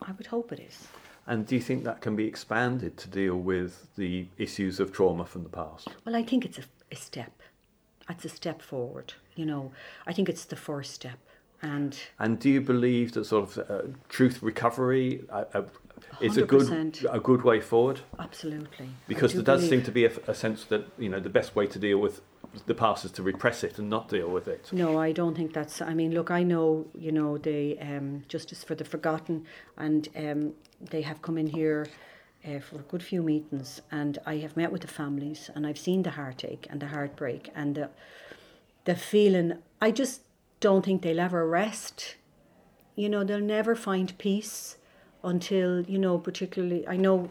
I 0.00 0.12
would 0.12 0.26
hope 0.28 0.52
it 0.52 0.60
is. 0.60 0.86
And 1.26 1.46
do 1.46 1.54
you 1.54 1.60
think 1.60 1.84
that 1.84 2.00
can 2.00 2.16
be 2.16 2.26
expanded 2.26 2.96
to 2.98 3.08
deal 3.08 3.36
with 3.36 3.94
the 3.96 4.26
issues 4.36 4.80
of 4.80 4.92
trauma 4.92 5.24
from 5.24 5.44
the 5.44 5.48
past? 5.48 5.88
Well, 6.04 6.16
I 6.16 6.22
think 6.22 6.44
it's 6.44 6.58
a, 6.58 6.64
a 6.90 6.96
step. 6.96 7.42
It's 8.08 8.24
a 8.24 8.28
step 8.28 8.60
forward. 8.60 9.14
You 9.36 9.46
know, 9.46 9.72
I 10.06 10.12
think 10.12 10.28
it's 10.28 10.44
the 10.44 10.56
first 10.56 10.92
step. 10.92 11.18
And 11.62 11.96
and 12.18 12.38
do 12.38 12.48
you 12.48 12.60
believe 12.60 13.12
that 13.12 13.26
sort 13.26 13.44
of 13.44 13.70
uh, 13.70 13.82
truth 14.08 14.42
recovery 14.42 15.24
uh, 15.30 15.44
uh, 15.52 15.62
is 16.20 16.38
a 16.38 16.42
good 16.42 16.98
a 17.10 17.20
good 17.20 17.42
way 17.42 17.60
forward? 17.60 18.00
Absolutely. 18.18 18.88
Because 19.06 19.34
there 19.34 19.42
does 19.42 19.68
seem 19.68 19.82
to 19.82 19.92
be 19.92 20.06
a, 20.06 20.12
a 20.26 20.34
sense 20.34 20.64
that 20.64 20.86
you 20.98 21.10
know 21.10 21.20
the 21.20 21.28
best 21.28 21.54
way 21.54 21.66
to 21.66 21.78
deal 21.78 21.98
with 21.98 22.22
the 22.66 22.74
past 22.74 23.04
is 23.04 23.12
to 23.12 23.22
repress 23.22 23.62
it 23.62 23.78
and 23.78 23.88
not 23.88 24.08
deal 24.08 24.28
with 24.28 24.48
it. 24.48 24.68
No, 24.72 24.98
I 24.98 25.12
don't 25.12 25.36
think 25.36 25.52
that's. 25.52 25.80
I 25.80 25.94
mean, 25.94 26.12
look, 26.12 26.30
I 26.30 26.42
know 26.42 26.86
you 26.94 27.12
know 27.12 27.38
the 27.38 27.78
um, 27.80 28.24
Justice 28.28 28.64
for 28.64 28.74
the 28.74 28.84
Forgotten, 28.84 29.46
and 29.76 30.08
um, 30.16 30.52
they 30.80 31.02
have 31.02 31.22
come 31.22 31.38
in 31.38 31.46
here. 31.46 31.86
Uh, 32.42 32.58
for 32.58 32.76
a 32.76 32.82
good 32.84 33.02
few 33.02 33.22
meetings, 33.22 33.82
and 33.90 34.16
I 34.24 34.38
have 34.38 34.56
met 34.56 34.72
with 34.72 34.80
the 34.80 34.88
families, 34.88 35.50
and 35.54 35.66
I've 35.66 35.76
seen 35.76 36.04
the 36.04 36.12
heartache 36.12 36.66
and 36.70 36.80
the 36.80 36.86
heartbreak 36.86 37.50
and 37.54 37.74
the 37.74 37.90
the 38.86 38.96
feeling. 38.96 39.58
I 39.78 39.90
just 39.90 40.22
don't 40.58 40.82
think 40.82 41.02
they'll 41.02 41.20
ever 41.20 41.46
rest. 41.46 42.16
You 42.96 43.10
know, 43.10 43.24
they'll 43.24 43.40
never 43.40 43.74
find 43.74 44.16
peace 44.16 44.78
until 45.22 45.82
you 45.82 45.98
know. 45.98 46.16
Particularly, 46.16 46.88
I 46.88 46.96
know 46.96 47.28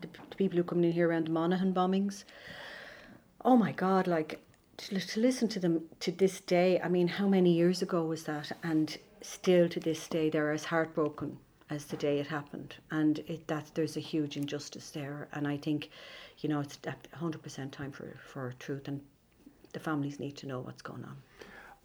the, 0.00 0.08
the 0.30 0.36
people 0.36 0.56
who 0.56 0.64
come 0.64 0.82
in 0.82 0.92
here 0.92 1.10
around 1.10 1.26
the 1.26 1.32
Monaghan 1.32 1.74
bombings 1.74 2.24
oh 3.44 3.56
my 3.56 3.72
God, 3.72 4.06
like 4.06 4.40
to, 4.76 5.00
to 5.00 5.20
listen 5.20 5.48
to 5.48 5.60
them 5.60 5.82
to 6.00 6.12
this 6.12 6.40
day. 6.40 6.80
I 6.80 6.88
mean, 6.88 7.08
how 7.08 7.28
many 7.28 7.52
years 7.52 7.82
ago 7.82 8.04
was 8.04 8.24
that? 8.24 8.52
And 8.62 8.96
still 9.22 9.68
to 9.68 9.80
this 9.80 10.06
day, 10.08 10.30
they're 10.30 10.52
as 10.52 10.64
heartbroken 10.64 11.38
as 11.70 11.86
the 11.86 11.96
day 11.96 12.18
it 12.18 12.26
happened. 12.26 12.76
And 12.90 13.20
it, 13.26 13.46
that 13.48 13.70
there's 13.74 13.96
a 13.96 14.00
huge 14.00 14.36
injustice 14.36 14.90
there. 14.90 15.28
And 15.32 15.48
I 15.48 15.56
think, 15.56 15.90
you 16.38 16.48
know, 16.48 16.60
it's 16.60 16.78
100% 16.78 17.70
time 17.70 17.92
for, 17.92 18.16
for 18.24 18.54
truth. 18.58 18.88
And 18.88 19.00
the 19.72 19.80
families 19.80 20.20
need 20.20 20.36
to 20.38 20.46
know 20.46 20.60
what's 20.60 20.82
going 20.82 21.04
on. 21.04 21.16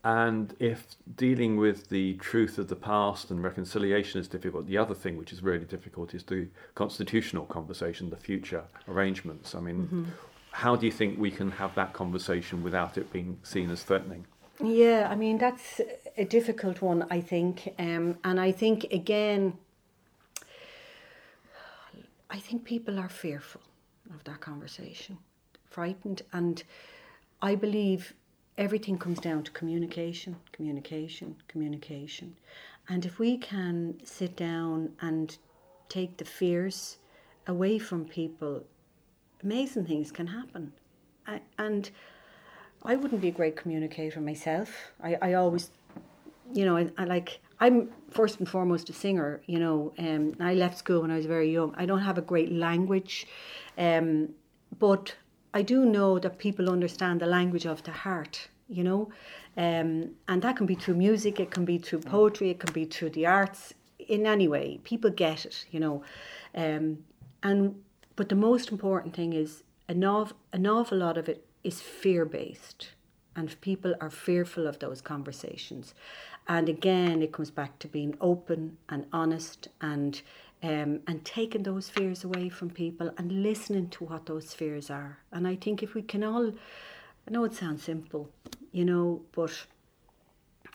And 0.04 0.56
if 0.58 0.96
dealing 1.16 1.58
with 1.58 1.90
the 1.90 2.16
truth 2.16 2.58
of 2.58 2.68
the 2.70 2.76
past 2.76 3.30
and 3.30 3.44
reconciliation 3.44 4.20
is 4.20 4.28
difficult, 4.28 4.66
the 4.66 4.78
other 4.78 4.96
thing 4.96 5.16
which 5.16 5.32
is 5.32 5.44
really 5.44 5.66
difficult 5.66 6.16
is 6.16 6.24
the 6.24 6.48
constitutional 6.74 7.46
conversation, 7.46 8.10
the 8.10 8.18
future 8.18 8.64
arrangements. 8.88 9.54
I 9.54 9.60
mean, 9.60 9.76
mm-hmm 9.84 10.04
how 10.52 10.76
do 10.76 10.86
you 10.86 10.92
think 10.92 11.18
we 11.18 11.32
can 11.32 11.52
have 11.52 11.74
that 11.76 11.94
conversation 11.94 12.64
without 12.64 12.98
it 12.98 13.12
being 13.12 13.38
seen 13.44 13.70
as 13.72 13.84
threatening? 13.84 14.26
Yeah, 14.64 15.08
I 15.10 15.16
mean, 15.16 15.38
that's 15.38 15.82
a 16.18 16.26
difficult 16.26 16.82
one, 16.82 17.08
I 17.10 17.22
think. 17.22 17.74
Um, 17.80 18.18
and 18.24 18.40
I 18.40 18.52
think, 18.52 18.86
again, 18.92 19.58
I 22.30 22.38
think 22.38 22.64
people 22.64 23.00
are 23.00 23.10
fearful 23.10 23.62
of 24.14 24.24
that 24.26 24.40
conversation, 24.42 25.18
frightened. 25.70 26.22
And 26.32 26.64
I 27.42 27.56
believe 27.56 28.14
everything 28.58 28.98
comes 28.98 29.20
down 29.20 29.44
to 29.44 29.52
communication, 29.52 30.36
communication, 30.52 31.38
communication. 31.48 32.36
And 32.88 33.06
if 33.06 33.20
we 33.20 33.38
can 33.38 34.00
sit 34.04 34.36
down 34.36 34.92
and 35.02 35.38
take 35.90 36.18
the 36.18 36.26
fears 36.26 36.98
away 37.48 37.80
from 37.80 38.06
people 38.06 38.64
amazing 39.44 39.86
things 39.86 40.12
can 40.12 40.28
happen. 40.28 40.74
I, 41.28 41.42
and 41.58 41.90
I 42.84 42.96
wouldn't 42.96 43.22
be 43.22 43.28
a 43.30 43.32
great 43.32 43.56
communicator 43.56 44.20
myself. 44.22 44.70
I, 45.04 45.18
I 45.22 45.34
always, 45.34 45.72
you 46.54 46.66
know, 46.66 46.78
I, 46.78 46.90
I 46.98 47.06
like, 47.06 47.40
I'm 47.60 47.90
first 48.10 48.40
and 48.40 48.50
foremost 48.50 48.90
a 48.90 48.94
singer, 48.94 49.42
you 49.46 49.60
know. 49.60 49.94
Um, 50.00 50.36
I 50.40 50.54
left 50.56 50.78
school 50.78 51.02
when 51.02 51.12
I 51.12 51.18
was 51.18 51.26
very 51.26 51.52
young. 51.52 51.74
I 51.78 51.86
don't 51.86 52.02
have 52.02 52.18
a 52.18 52.22
great 52.22 52.52
language, 52.52 53.28
um, 53.78 54.30
but 54.80 55.16
I 55.54 55.62
do 55.62 55.86
know 55.86 56.18
that 56.20 56.38
people 56.40 56.70
understand 56.70 57.20
the 57.20 57.28
language 57.28 57.66
of 57.66 57.84
the 57.84 57.92
heart, 57.92 58.48
you 58.68 58.84
know. 58.84 59.10
Um, 59.58 60.12
and 60.28 60.42
that 60.42 60.56
can 60.58 60.66
be 60.66 60.76
through 60.76 60.96
music, 60.96 61.40
it 61.40 61.52
can 61.52 61.66
be 61.66 61.78
through 61.78 62.00
poetry, 62.00 62.50
it 62.50 62.60
can 62.60 62.74
be 62.74 62.86
through 62.86 63.12
the 63.12 63.28
arts, 63.28 63.74
in 64.08 64.26
any 64.26 64.48
way. 64.48 64.80
People 64.84 65.10
get 65.10 65.46
it, 65.46 65.66
you 65.72 65.80
know. 65.80 66.04
Um, 66.56 67.00
and 67.44 67.76
but 68.16 68.30
the 68.30 68.36
most 68.36 68.72
important 68.72 69.16
thing 69.16 69.34
is 69.34 69.64
an, 69.88 70.04
awful, 70.04 70.38
an 70.54 70.68
awful 70.68 70.98
lot 70.98 71.18
of 71.18 71.30
it 71.30 71.46
is 71.64 71.82
fear 71.82 72.26
based, 72.26 72.90
and 73.36 73.60
people 73.62 73.96
are 74.02 74.10
fearful 74.10 74.68
of 74.68 74.80
those 74.80 75.02
conversations. 75.02 75.94
And 76.48 76.68
again, 76.68 77.22
it 77.22 77.32
comes 77.32 77.52
back 77.52 77.80
to 77.80 77.88
being 77.88 78.18
open 78.20 78.78
and 78.90 79.06
honest 79.14 79.68
and 79.80 80.22
um, 80.64 81.00
and 81.08 81.26
taking 81.26 81.64
those 81.64 81.90
fears 81.90 82.24
away 82.24 82.48
from 82.48 82.70
people 82.70 83.12
and 83.18 83.42
listening 83.44 83.90
to 83.90 84.06
what 84.06 84.28
those 84.28 84.54
fears 84.54 84.92
are. 84.92 85.18
And 85.32 85.48
I 85.48 85.56
think 85.56 85.82
if 85.82 85.96
we 85.96 86.04
can 86.04 86.24
all, 86.24 86.52
I 87.28 87.32
know 87.32 87.44
it 87.46 87.56
sounds 87.56 87.84
simple, 87.84 88.30
you 88.72 88.86
know, 88.86 89.22
but 89.32 89.66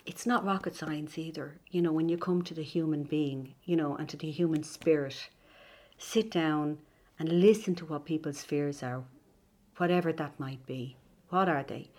it's 0.05 0.27
not 0.27 0.45
rocket 0.45 0.75
science 0.75 1.19
either. 1.19 1.59
You 1.71 1.83
know, 1.83 1.93
when 1.93 2.09
you 2.09 2.19
come 2.19 2.43
to 2.43 2.55
the 2.55 2.65
human 2.65 3.05
being, 3.05 3.55
you 3.65 3.77
know, 3.77 3.95
and 3.95 4.09
to 4.09 4.17
the 4.17 4.31
human 4.31 4.65
spirit, 4.65 5.29
sit 5.99 6.33
down 6.33 6.79
and 7.19 7.41
listen 7.41 7.75
to 7.77 7.87
what 7.87 8.05
people's 8.05 8.43
fears 8.43 8.83
are, 8.83 9.03
whatever 9.77 10.13
that 10.13 10.39
might 10.39 10.65
be. 10.67 10.97
What 11.31 11.49
are 11.49 11.63
they? 11.63 11.91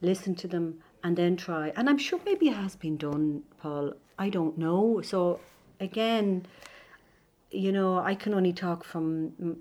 Listen 0.00 0.34
to 0.36 0.48
them 0.48 0.80
and 1.02 1.16
then 1.16 1.36
try. 1.36 1.72
And 1.76 1.88
I'm 1.88 1.98
sure 1.98 2.20
maybe 2.24 2.48
it 2.48 2.56
has 2.56 2.76
been 2.76 2.96
done, 2.96 3.42
Paul. 3.58 3.94
I 4.18 4.28
don't 4.28 4.58
know. 4.58 5.00
So 5.02 5.40
again, 5.80 6.46
you 7.50 7.72
know, 7.72 7.98
I 7.98 8.14
can 8.14 8.34
only 8.34 8.52
talk 8.52 8.84
from 8.84 9.56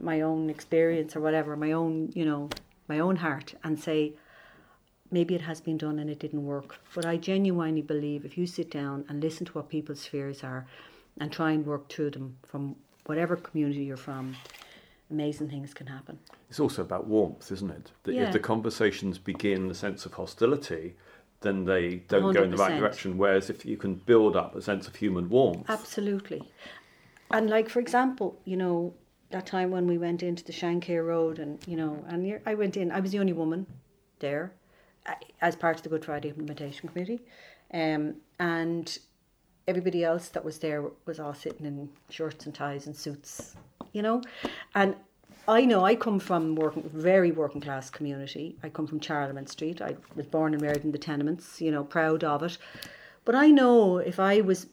my 0.00 0.20
own 0.20 0.50
experience 0.50 1.16
or 1.16 1.20
whatever, 1.20 1.56
my 1.56 1.72
own, 1.72 2.12
you 2.14 2.24
know, 2.24 2.50
my 2.88 2.98
own 2.98 3.16
heart 3.16 3.54
and 3.64 3.78
say, 3.78 4.14
maybe 5.10 5.34
it 5.34 5.40
has 5.40 5.60
been 5.60 5.78
done 5.78 5.98
and 5.98 6.10
it 6.10 6.18
didn't 6.18 6.44
work. 6.44 6.78
But 6.94 7.06
I 7.06 7.16
genuinely 7.16 7.82
believe 7.82 8.24
if 8.24 8.36
you 8.36 8.46
sit 8.46 8.70
down 8.70 9.04
and 9.08 9.22
listen 9.22 9.46
to 9.46 9.52
what 9.52 9.68
people's 9.68 10.06
fears 10.06 10.44
are 10.44 10.66
and 11.18 11.32
try 11.32 11.52
and 11.52 11.64
work 11.64 11.88
through 11.88 12.10
them 12.10 12.36
from 12.46 12.76
whatever 13.08 13.36
community 13.36 13.84
you're 13.84 13.96
from, 13.96 14.36
amazing 15.10 15.48
things 15.48 15.72
can 15.72 15.86
happen. 15.86 16.18
It's 16.48 16.60
also 16.60 16.82
about 16.82 17.06
warmth, 17.06 17.50
isn't 17.50 17.70
it? 17.70 17.92
That 18.04 18.14
yeah. 18.14 18.26
if 18.26 18.32
the 18.32 18.38
conversations 18.38 19.18
begin 19.18 19.70
a 19.70 19.74
sense 19.74 20.06
of 20.06 20.14
hostility, 20.14 20.94
then 21.40 21.64
they 21.64 21.96
don't 22.08 22.22
100%. 22.22 22.34
go 22.34 22.42
in 22.42 22.50
the 22.50 22.56
right 22.56 22.78
direction. 22.78 23.18
Whereas 23.18 23.50
if 23.50 23.64
you 23.64 23.76
can 23.76 23.94
build 23.94 24.36
up 24.36 24.54
a 24.56 24.62
sense 24.62 24.86
of 24.86 24.96
human 24.96 25.28
warmth. 25.28 25.68
Absolutely. 25.68 26.42
And 27.30 27.50
like, 27.50 27.68
for 27.68 27.80
example, 27.80 28.40
you 28.44 28.56
know, 28.56 28.94
that 29.30 29.46
time 29.46 29.70
when 29.70 29.86
we 29.86 29.98
went 29.98 30.22
into 30.22 30.44
the 30.44 30.52
Shankill 30.52 31.04
Road 31.06 31.38
and, 31.38 31.58
you 31.66 31.76
know, 31.76 32.04
and 32.08 32.40
I 32.46 32.54
went 32.54 32.76
in, 32.76 32.92
I 32.92 33.00
was 33.00 33.10
the 33.10 33.18
only 33.18 33.32
woman 33.32 33.66
there 34.20 34.52
as 35.40 35.56
part 35.56 35.76
of 35.76 35.82
the 35.82 35.88
Good 35.88 36.04
Friday 36.04 36.28
Implementation 36.28 36.88
Committee. 36.88 37.20
Um, 37.72 38.16
and 38.38 38.98
everybody 39.68 40.04
else 40.04 40.28
that 40.28 40.44
was 40.44 40.58
there 40.58 40.84
was 41.06 41.18
all 41.20 41.34
sitting 41.34 41.66
in 41.66 41.88
shirts 42.10 42.46
and 42.46 42.54
ties 42.54 42.86
and 42.86 42.96
suits, 42.96 43.56
you 43.92 44.02
know. 44.02 44.22
And 44.74 44.96
I 45.48 45.64
know 45.64 45.84
I 45.84 45.94
come 45.94 46.18
from 46.18 46.54
working 46.54 46.88
very 46.92 47.32
working 47.32 47.60
class 47.60 47.90
community. 47.90 48.56
I 48.62 48.68
come 48.68 48.86
from 48.86 49.00
Charlemont 49.00 49.48
Street. 49.48 49.80
I 49.80 49.96
was 50.14 50.26
born 50.26 50.54
and 50.54 50.62
reared 50.62 50.84
in 50.84 50.92
the 50.92 50.98
tenements, 50.98 51.60
you 51.60 51.70
know, 51.70 51.84
proud 51.84 52.24
of 52.24 52.42
it. 52.42 52.58
But 53.24 53.34
I 53.34 53.48
know 53.48 53.98
if 53.98 54.20
I 54.20 54.40
was 54.40 54.66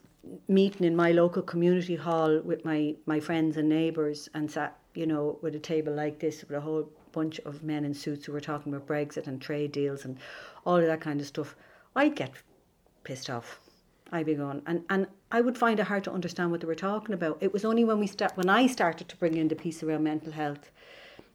meeting 0.47 0.85
in 0.85 0.95
my 0.95 1.11
local 1.11 1.41
community 1.41 1.95
hall 1.95 2.39
with 2.39 2.63
my, 2.63 2.95
my 3.05 3.19
friends 3.19 3.57
and 3.57 3.67
neighbours 3.67 4.29
and 4.33 4.49
sat 4.49 4.77
you 4.95 5.05
know, 5.05 5.39
with 5.41 5.55
a 5.55 5.59
table 5.59 5.93
like 5.93 6.19
this, 6.19 6.41
with 6.41 6.57
a 6.57 6.61
whole 6.61 6.89
bunch 7.11 7.39
of 7.41 7.63
men 7.63 7.85
in 7.85 7.93
suits 7.93 8.25
who 8.25 8.31
were 8.31 8.41
talking 8.41 8.73
about 8.73 8.87
Brexit 8.87 9.27
and 9.27 9.41
trade 9.41 9.71
deals 9.71 10.05
and 10.05 10.17
all 10.65 10.77
of 10.77 10.85
that 10.85 11.01
kind 11.01 11.19
of 11.19 11.27
stuff, 11.27 11.55
I'd 11.95 12.15
get 12.15 12.31
pissed 13.03 13.29
off. 13.29 13.59
I'd 14.11 14.25
be 14.25 14.35
going, 14.35 14.61
and, 14.67 14.83
and 14.89 15.07
I 15.31 15.41
would 15.41 15.57
find 15.57 15.79
it 15.79 15.87
hard 15.87 16.03
to 16.03 16.11
understand 16.11 16.51
what 16.51 16.61
they 16.61 16.67
were 16.67 16.75
talking 16.75 17.13
about. 17.13 17.37
It 17.41 17.51
was 17.51 17.65
only 17.65 17.83
when 17.83 17.99
we 17.99 18.07
start, 18.07 18.37
when 18.37 18.49
I 18.49 18.67
started 18.67 19.09
to 19.09 19.17
bring 19.17 19.35
in 19.37 19.47
the 19.47 19.55
piece 19.55 19.81
around 19.81 20.03
mental 20.03 20.31
health 20.31 20.71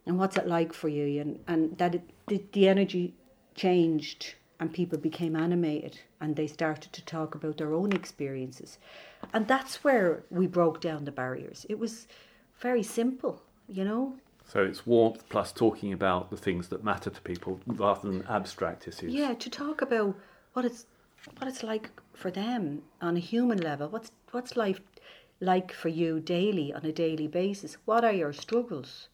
and 0.07 0.19
what's 0.19 0.37
it 0.37 0.47
like 0.47 0.73
for 0.73 0.89
you, 0.89 1.21
and, 1.21 1.41
and 1.49 1.77
that 1.79 1.97
it, 1.97 2.11
the, 2.29 2.43
the 2.53 2.69
energy 2.69 3.15
changed 3.55 4.35
and 4.61 4.73
people 4.73 4.99
became 4.99 5.37
animated 5.37 6.01
and 6.21 6.37
they 6.37 6.47
started 6.47 6.93
to 6.93 7.05
talk 7.05 7.35
about 7.35 7.59
their 7.59 7.73
own 7.73 7.93
experiences. 7.93 8.79
And 9.33 9.47
that's 9.47 9.85
where 9.85 10.23
we 10.31 10.47
broke 10.47 10.81
down 10.81 11.05
the 11.05 11.13
barriers. 11.13 11.67
It 11.69 11.79
was 11.79 12.07
very 12.61 12.83
simple, 12.83 13.43
you 13.69 13.85
know. 13.85 14.15
So 14.45 14.65
it's 14.65 14.87
warmth 14.87 15.29
plus 15.29 15.53
talking 15.53 15.93
about 15.93 16.31
the 16.31 16.37
things 16.37 16.69
that 16.69 16.83
matter 16.83 17.11
to 17.11 17.21
people 17.21 17.61
rather 17.67 18.09
than 18.09 18.27
abstract 18.29 18.89
issues. 18.89 19.13
Yeah, 19.13 19.35
to 19.35 19.51
talk 19.51 19.83
about 19.83 20.17
what 20.55 20.65
it's 20.65 20.87
what 21.37 21.49
it's 21.49 21.63
like 21.63 21.91
for 22.15 22.31
them 22.31 22.83
on 23.01 23.17
a 23.17 23.21
human 23.21 23.59
level. 23.59 23.89
What's 23.89 24.11
what's 24.31 24.57
life 24.57 24.81
like 25.41 25.73
for 25.73 25.89
you 25.89 26.21
daily 26.21 26.73
on 26.73 26.85
a 26.85 26.93
daily 26.93 27.27
basis? 27.27 27.77
What 27.85 28.05
are 28.05 28.13
your 28.13 28.33
struggles? 28.33 29.09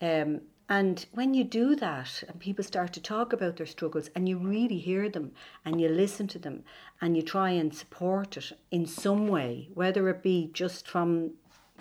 Um, 0.00 0.42
and 0.68 1.04
when 1.12 1.34
you 1.34 1.42
do 1.42 1.74
that, 1.76 2.22
and 2.28 2.38
people 2.38 2.62
start 2.62 2.92
to 2.92 3.00
talk 3.00 3.32
about 3.32 3.56
their 3.56 3.66
struggles, 3.66 4.08
and 4.14 4.28
you 4.28 4.38
really 4.38 4.78
hear 4.78 5.08
them, 5.08 5.32
and 5.64 5.80
you 5.80 5.88
listen 5.88 6.28
to 6.28 6.38
them, 6.38 6.62
and 7.00 7.16
you 7.16 7.22
try 7.22 7.50
and 7.50 7.74
support 7.74 8.36
it 8.36 8.52
in 8.70 8.86
some 8.86 9.26
way, 9.26 9.68
whether 9.74 10.08
it 10.08 10.22
be 10.22 10.48
just 10.52 10.86
from 10.86 11.32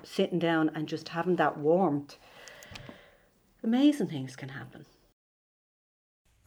sitting 0.01 0.39
down 0.39 0.71
and 0.73 0.87
just 0.87 1.09
having 1.09 1.35
that 1.35 1.57
warmth, 1.57 2.17
amazing 3.63 4.07
things 4.07 4.35
can 4.35 4.49
happen. 4.49 4.85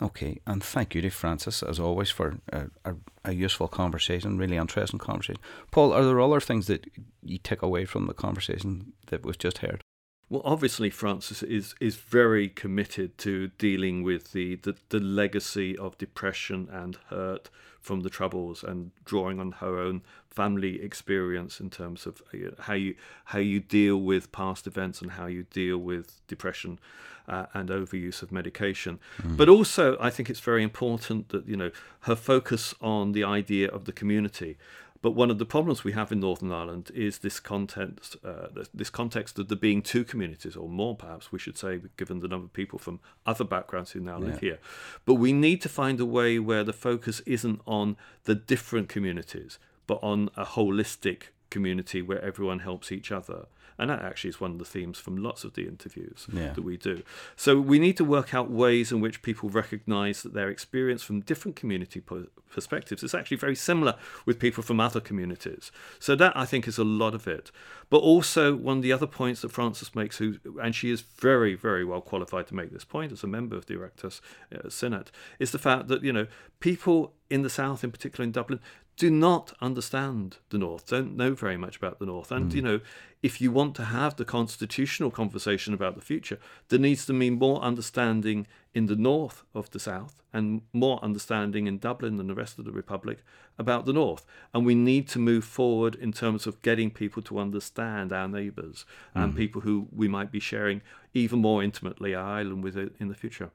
Okay, 0.02 0.40
and 0.48 0.62
thank 0.64 0.96
you 0.96 1.00
to 1.02 1.10
Frances, 1.10 1.62
as 1.62 1.78
always, 1.78 2.10
for 2.10 2.40
a, 2.52 2.66
a, 2.84 2.94
a, 3.24 3.32
useful 3.32 3.68
conversation, 3.68 4.36
really 4.36 4.56
interesting 4.56 4.98
conversation. 4.98 5.40
Paul, 5.70 5.92
are 5.92 6.04
there 6.04 6.20
other 6.20 6.40
things 6.40 6.66
that 6.66 6.90
you 7.22 7.38
take 7.38 7.62
away 7.62 7.84
from 7.84 8.06
the 8.06 8.14
conversation 8.14 8.94
that 9.06 9.24
we've 9.24 9.38
just 9.38 9.58
heard? 9.58 9.80
Well, 10.28 10.42
obviously, 10.44 10.90
Frances 10.90 11.42
is 11.44 11.76
is 11.78 11.96
very 11.96 12.48
committed 12.48 13.16
to 13.18 13.48
dealing 13.58 14.02
with 14.02 14.32
the, 14.32 14.56
the, 14.56 14.74
the 14.88 14.98
legacy 14.98 15.78
of 15.78 15.98
depression 15.98 16.68
and 16.72 16.96
hurt 17.10 17.48
from 17.80 18.00
the 18.00 18.10
troubles, 18.10 18.64
and 18.64 18.90
drawing 19.04 19.38
on 19.38 19.52
her 19.52 19.78
own 19.78 20.02
family 20.30 20.82
experience 20.82 21.60
in 21.60 21.70
terms 21.70 22.06
of 22.06 22.22
uh, 22.34 22.62
how 22.62 22.74
you 22.74 22.94
how 23.26 23.38
you 23.38 23.60
deal 23.60 23.98
with 23.98 24.32
past 24.32 24.66
events 24.66 25.00
and 25.00 25.12
how 25.12 25.26
you 25.26 25.44
deal 25.44 25.78
with 25.78 26.26
depression 26.26 26.80
uh, 27.28 27.46
and 27.54 27.68
overuse 27.68 28.22
of 28.22 28.32
medication. 28.32 28.98
Mm. 29.22 29.36
But 29.36 29.48
also, 29.48 29.96
I 30.00 30.10
think 30.10 30.30
it's 30.30 30.40
very 30.40 30.62
important 30.62 31.28
that 31.30 31.46
you 31.46 31.56
know 31.56 31.70
her 32.00 32.16
focus 32.16 32.74
on 32.80 33.12
the 33.12 33.24
idea 33.24 33.68
of 33.68 33.84
the 33.84 33.92
community. 33.92 34.56
But 35.02 35.16
one 35.16 35.32
of 35.32 35.38
the 35.38 35.44
problems 35.44 35.82
we 35.82 35.92
have 35.92 36.12
in 36.12 36.20
Northern 36.20 36.52
Ireland 36.52 36.92
is 36.94 37.18
this 37.18 37.40
context, 37.40 38.16
uh, 38.24 38.46
this 38.72 38.88
context 38.88 39.36
of 39.36 39.48
there 39.48 39.58
being 39.58 39.82
two 39.82 40.04
communities, 40.04 40.54
or 40.54 40.68
more 40.68 40.94
perhaps 40.94 41.32
we 41.32 41.40
should 41.40 41.58
say, 41.58 41.80
given 41.96 42.20
the 42.20 42.28
number 42.28 42.44
of 42.44 42.52
people 42.52 42.78
from 42.78 43.00
other 43.26 43.42
backgrounds 43.42 43.90
who 43.90 44.00
now 44.00 44.18
yeah. 44.18 44.26
live 44.26 44.38
here. 44.38 44.58
But 45.04 45.14
we 45.14 45.32
need 45.32 45.60
to 45.62 45.68
find 45.68 45.98
a 45.98 46.06
way 46.06 46.38
where 46.38 46.62
the 46.62 46.72
focus 46.72 47.18
isn't 47.26 47.60
on 47.66 47.96
the 48.24 48.36
different 48.36 48.88
communities, 48.88 49.58
but 49.88 49.98
on 50.04 50.30
a 50.36 50.44
holistic 50.44 51.30
community 51.52 52.00
where 52.02 52.22
everyone 52.24 52.60
helps 52.60 52.90
each 52.90 53.12
other. 53.12 53.46
And 53.78 53.90
that 53.90 54.02
actually 54.02 54.30
is 54.30 54.40
one 54.40 54.52
of 54.52 54.58
the 54.58 54.64
themes 54.64 54.98
from 54.98 55.16
lots 55.16 55.44
of 55.44 55.54
the 55.54 55.66
interviews 55.66 56.26
yeah. 56.32 56.52
that 56.52 56.62
we 56.62 56.76
do. 56.76 57.02
So 57.36 57.58
we 57.60 57.78
need 57.78 57.96
to 57.96 58.04
work 58.04 58.34
out 58.34 58.50
ways 58.50 58.92
in 58.92 59.00
which 59.00 59.22
people 59.22 59.48
recognize 59.48 60.22
that 60.22 60.34
their 60.34 60.50
experience 60.50 61.02
from 61.02 61.20
different 61.20 61.56
community 61.56 62.00
po- 62.00 62.26
perspectives 62.50 63.02
is 63.02 63.14
actually 63.14 63.38
very 63.38 63.56
similar 63.56 63.96
with 64.26 64.38
people 64.38 64.62
from 64.62 64.78
other 64.78 65.00
communities. 65.00 65.72
So 65.98 66.14
that 66.16 66.36
I 66.36 66.44
think 66.44 66.68
is 66.68 66.78
a 66.78 66.84
lot 66.84 67.14
of 67.14 67.26
it. 67.26 67.50
But 67.88 67.98
also 67.98 68.54
one 68.54 68.78
of 68.78 68.82
the 68.82 68.92
other 68.92 69.06
points 69.06 69.40
that 69.40 69.50
Frances 69.50 69.94
makes, 69.94 70.18
who 70.18 70.36
and 70.62 70.74
she 70.74 70.90
is 70.90 71.00
very, 71.00 71.54
very 71.54 71.84
well 71.84 72.00
qualified 72.00 72.46
to 72.48 72.54
make 72.54 72.70
this 72.72 72.84
point 72.84 73.12
as 73.12 73.24
a 73.24 73.26
member 73.26 73.56
of 73.56 73.66
the 73.66 73.74
Oireachtas 73.74 74.20
uh, 74.54 74.68
Senate, 74.68 75.10
is 75.38 75.50
the 75.50 75.58
fact 75.58 75.88
that 75.88 76.02
you 76.02 76.12
know 76.12 76.26
people 76.60 77.14
in 77.30 77.42
the 77.42 77.50
south, 77.50 77.82
in 77.82 77.90
particular 77.90 78.24
in 78.24 78.32
Dublin, 78.32 78.60
do 78.96 79.10
not 79.10 79.52
understand 79.60 80.38
the 80.50 80.58
North, 80.58 80.88
don't 80.88 81.16
know 81.16 81.34
very 81.34 81.56
much 81.56 81.76
about 81.76 81.98
the 81.98 82.06
North. 82.06 82.30
And, 82.30 82.50
mm. 82.50 82.54
you 82.54 82.62
know, 82.62 82.80
if 83.22 83.40
you 83.40 83.50
want 83.50 83.74
to 83.76 83.84
have 83.86 84.16
the 84.16 84.24
constitutional 84.24 85.10
conversation 85.10 85.72
about 85.72 85.94
the 85.94 86.02
future, 86.02 86.38
there 86.68 86.78
needs 86.78 87.06
to 87.06 87.18
be 87.18 87.30
more 87.30 87.60
understanding 87.62 88.46
in 88.74 88.86
the 88.86 88.96
North 88.96 89.44
of 89.54 89.70
the 89.70 89.78
South 89.78 90.22
and 90.32 90.62
more 90.72 90.98
understanding 91.02 91.66
in 91.66 91.78
Dublin 91.78 92.18
and 92.18 92.28
the 92.28 92.34
rest 92.34 92.58
of 92.58 92.64
the 92.64 92.72
Republic 92.72 93.18
about 93.58 93.86
the 93.86 93.92
North. 93.92 94.26
And 94.52 94.66
we 94.66 94.74
need 94.74 95.08
to 95.08 95.18
move 95.18 95.44
forward 95.44 95.94
in 95.94 96.12
terms 96.12 96.46
of 96.46 96.60
getting 96.62 96.90
people 96.90 97.22
to 97.22 97.38
understand 97.38 98.12
our 98.12 98.28
neighbours 98.28 98.84
mm. 99.14 99.22
and 99.22 99.36
people 99.36 99.62
who 99.62 99.88
we 99.92 100.08
might 100.08 100.32
be 100.32 100.40
sharing 100.40 100.82
even 101.14 101.40
more 101.40 101.62
intimately 101.62 102.14
our 102.14 102.38
island 102.38 102.64
with 102.64 102.76
in 102.76 103.08
the 103.08 103.14
future. 103.14 103.50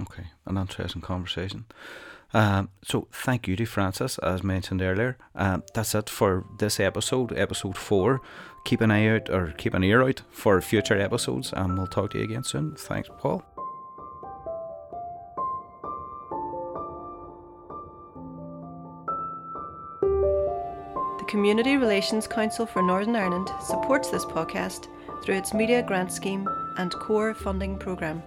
Okay, 0.00 0.24
an 0.46 0.56
interesting 0.56 1.02
conversation. 1.02 1.66
Um, 2.34 2.70
so 2.82 3.08
thank 3.12 3.46
you 3.46 3.56
to 3.56 3.66
Frances, 3.66 4.18
as 4.18 4.42
mentioned 4.42 4.80
earlier. 4.80 5.18
Um, 5.34 5.64
that's 5.74 5.94
it 5.94 6.08
for 6.08 6.46
this 6.58 6.80
episode, 6.80 7.36
episode 7.36 7.76
four. 7.76 8.22
Keep 8.64 8.80
an 8.80 8.90
eye 8.90 9.08
out 9.08 9.28
or 9.28 9.52
keep 9.58 9.74
an 9.74 9.84
ear 9.84 10.02
out 10.02 10.22
for 10.30 10.60
future 10.60 10.98
episodes, 10.98 11.52
and 11.52 11.76
we'll 11.76 11.86
talk 11.86 12.12
to 12.12 12.18
you 12.18 12.24
again 12.24 12.44
soon. 12.44 12.74
Thanks, 12.76 13.10
Paul. 13.18 13.44
The 21.18 21.26
Community 21.28 21.76
Relations 21.76 22.26
Council 22.26 22.66
for 22.66 22.82
Northern 22.82 23.16
Ireland 23.16 23.50
supports 23.60 24.10
this 24.10 24.24
podcast 24.24 24.86
through 25.22 25.36
its 25.36 25.52
Media 25.52 25.82
Grant 25.82 26.12
Scheme 26.12 26.48
and 26.78 26.92
Core 26.92 27.34
Funding 27.34 27.78
Programme. 27.78 28.22